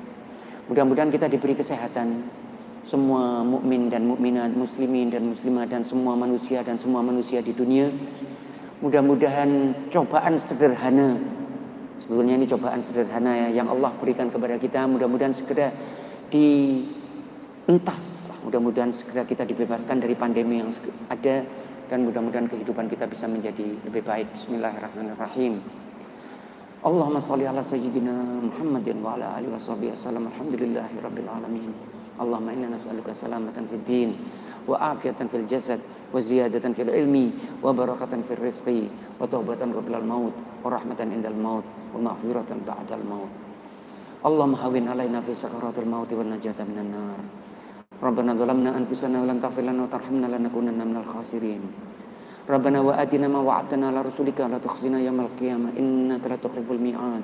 Mudah-mudahan 0.72 1.12
kita 1.12 1.28
diberi 1.28 1.60
kesehatan. 1.60 2.24
Semua 2.88 3.44
mukmin 3.44 3.92
dan 3.92 4.08
mukminat, 4.08 4.56
muslimin 4.56 5.12
dan 5.12 5.36
muslimat 5.36 5.68
dan 5.68 5.84
semua 5.84 6.16
manusia 6.16 6.64
dan 6.64 6.80
semua 6.80 7.04
manusia 7.04 7.44
di 7.44 7.52
dunia. 7.52 7.92
Mudah-mudahan 8.80 9.76
cobaan 9.92 10.40
sederhana. 10.40 11.20
Sebetulnya 12.00 12.40
ini 12.40 12.48
cobaan 12.48 12.80
sederhana 12.80 13.44
ya, 13.44 13.60
yang 13.60 13.68
Allah 13.68 13.92
berikan 14.00 14.32
kepada 14.32 14.56
kita. 14.56 14.88
Mudah-mudahan 14.88 15.36
segera 15.36 15.68
dientas. 16.32 18.24
Mudah-mudahan 18.40 18.96
segera 18.96 19.28
kita 19.28 19.44
dibebaskan 19.44 20.00
dari 20.00 20.16
pandemi 20.16 20.64
yang 20.64 20.72
ada 21.12 21.68
dan 21.90 22.06
mudah-mudahan 22.06 22.46
kehidupan 22.46 22.86
kita 22.86 23.10
bisa 23.10 23.26
menjadi 23.26 23.66
lebih 23.82 24.06
baik. 24.06 24.30
Bismillahirrahmanirrahim. 24.38 25.58
Allahumma 26.86 27.18
salli 27.18 27.50
ala 27.50 27.66
sayyidina 27.66 28.46
Muhammadin 28.46 29.02
wa 29.02 29.18
ala 29.18 29.42
alihi 29.42 29.50
washabihi 29.50 29.98
wasallam. 29.98 30.30
Alhamdulillahi 30.30 30.96
rabbil 31.02 31.26
alamin. 31.28 31.74
Allahumma 32.22 32.54
inna 32.54 32.78
nas'aluka 32.78 33.10
salamatan 33.12 33.66
fid 33.66 33.84
din 33.90 34.14
wa 34.70 34.78
afiyatan 34.94 35.26
fil 35.34 35.50
jasad 35.50 35.82
wa 36.14 36.22
ziyadatan 36.22 36.78
fil 36.78 36.94
ilmi 36.94 37.58
wa 37.58 37.74
barakatan 37.74 38.22
fil 38.22 38.38
rizqi 38.38 38.86
wa 39.18 39.26
tawbatan 39.26 39.74
qabla 39.74 39.98
al 39.98 40.06
maut 40.06 40.36
wa 40.62 40.70
rahmatan 40.70 41.10
indal 41.10 41.34
maut 41.34 41.66
wa 41.98 42.14
maghfiratan 42.14 42.70
ba'dal 42.70 43.02
maut. 43.02 43.34
Allahumma 44.22 44.62
hawin 44.62 44.86
alaina 44.86 45.26
fi 45.26 45.34
sakaratil 45.34 45.90
maut 45.90 46.12
wa 46.14 46.22
najata 46.22 46.62
minan 46.70 46.94
nar. 46.94 47.49
ربنا 48.00 48.32
ظلمنا 48.34 48.72
أنفسنا 48.80 49.22
ولم 49.22 49.44
تغفر 49.44 49.62
لنا 49.62 49.84
وترحمنا 49.84 50.28
لنكونن 50.32 50.80
من 50.80 50.98
الخاسرين. 51.04 51.62
ربنا 52.50 52.80
وآتنا 52.82 53.28
ما 53.28 53.40
وعدتنا 53.44 53.92
على 53.92 54.02
رسولك 54.08 54.40
لا 54.40 54.58
تخزنا 54.58 55.04
يوم 55.04 55.20
القيامة 55.20 55.70
إنك 55.76 56.24
لا 56.24 56.40
تخلف 56.40 56.72
الميعاد. 56.72 57.24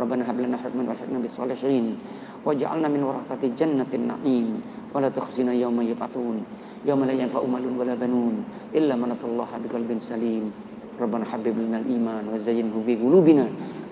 ربنا 0.00 0.22
هب 0.30 0.38
لنا 0.40 0.56
حكما 0.60 0.84
والحكمة 0.88 1.18
بالصالحين. 1.24 1.86
واجعلنا 2.44 2.88
من 2.92 3.00
ورثة 3.02 3.42
جنة 3.56 3.90
النعيم. 3.94 4.48
ولا 4.94 5.08
تخزنا 5.08 5.52
يوم 5.56 5.80
يبعثون. 5.80 6.36
يوم 6.84 7.00
لا 7.08 7.14
ينفع 7.16 7.42
مال 7.48 7.64
ولا 7.80 7.94
بنون 7.96 8.34
إلا 8.76 8.94
من 8.94 9.10
أتى 9.16 9.24
الله 9.24 9.50
بقلب 9.64 9.90
سليم. 10.04 10.44
ربنا 11.00 11.24
حبب 11.24 11.56
لنا 11.58 11.78
الإيمان 11.80 12.28
وزينه 12.28 12.74
في 12.86 12.94
قلوبنا 13.00 13.46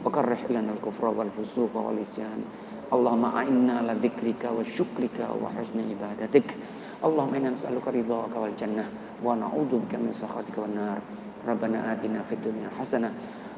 وكره 0.04 0.42
لنا 0.50 0.70
الكفر 0.76 1.04
والفسوق 1.08 1.72
والعصيان. 1.72 2.40
اللهم 2.86 3.24
أعنا 3.24 3.72
على 3.78 3.92
ذكرك 3.98 4.42
وشكرك 4.58 5.18
وحسن 5.42 5.78
عبادتك. 5.90 6.48
اللهم 7.04 7.32
إنا 7.34 7.50
نسألك 7.50 7.82
رضاك 7.82 8.34
والجنة 8.36 8.84
ونعوذ 9.24 9.72
بك 9.82 9.92
من 9.98 10.10
سخطك 10.14 10.54
والنار. 10.58 10.98
ربنا 11.48 11.78
آتنا 11.92 12.22
في 12.30 12.34
الدنيا 12.38 12.68
حسنة 12.78 13.10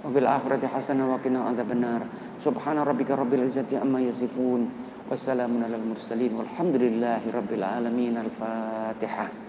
وفي 0.05 0.19
الآخرة 0.19 0.63
حسنة 0.67 1.03
وقنا 1.13 1.41
عذاب 1.45 1.71
النار. 1.73 2.03
سبحان 2.45 2.79
ربك 2.79 3.11
رب 3.11 3.33
العزة 3.35 3.69
عما 3.73 4.01
يصفون 4.01 4.71
والسلام 5.11 5.53
على 5.65 5.77
المرسلين 5.77 6.33
والحمد 6.37 6.77
لله 6.77 7.23
رب 7.35 7.51
العالمين. 7.53 8.15
الفاتحة. 8.17 9.48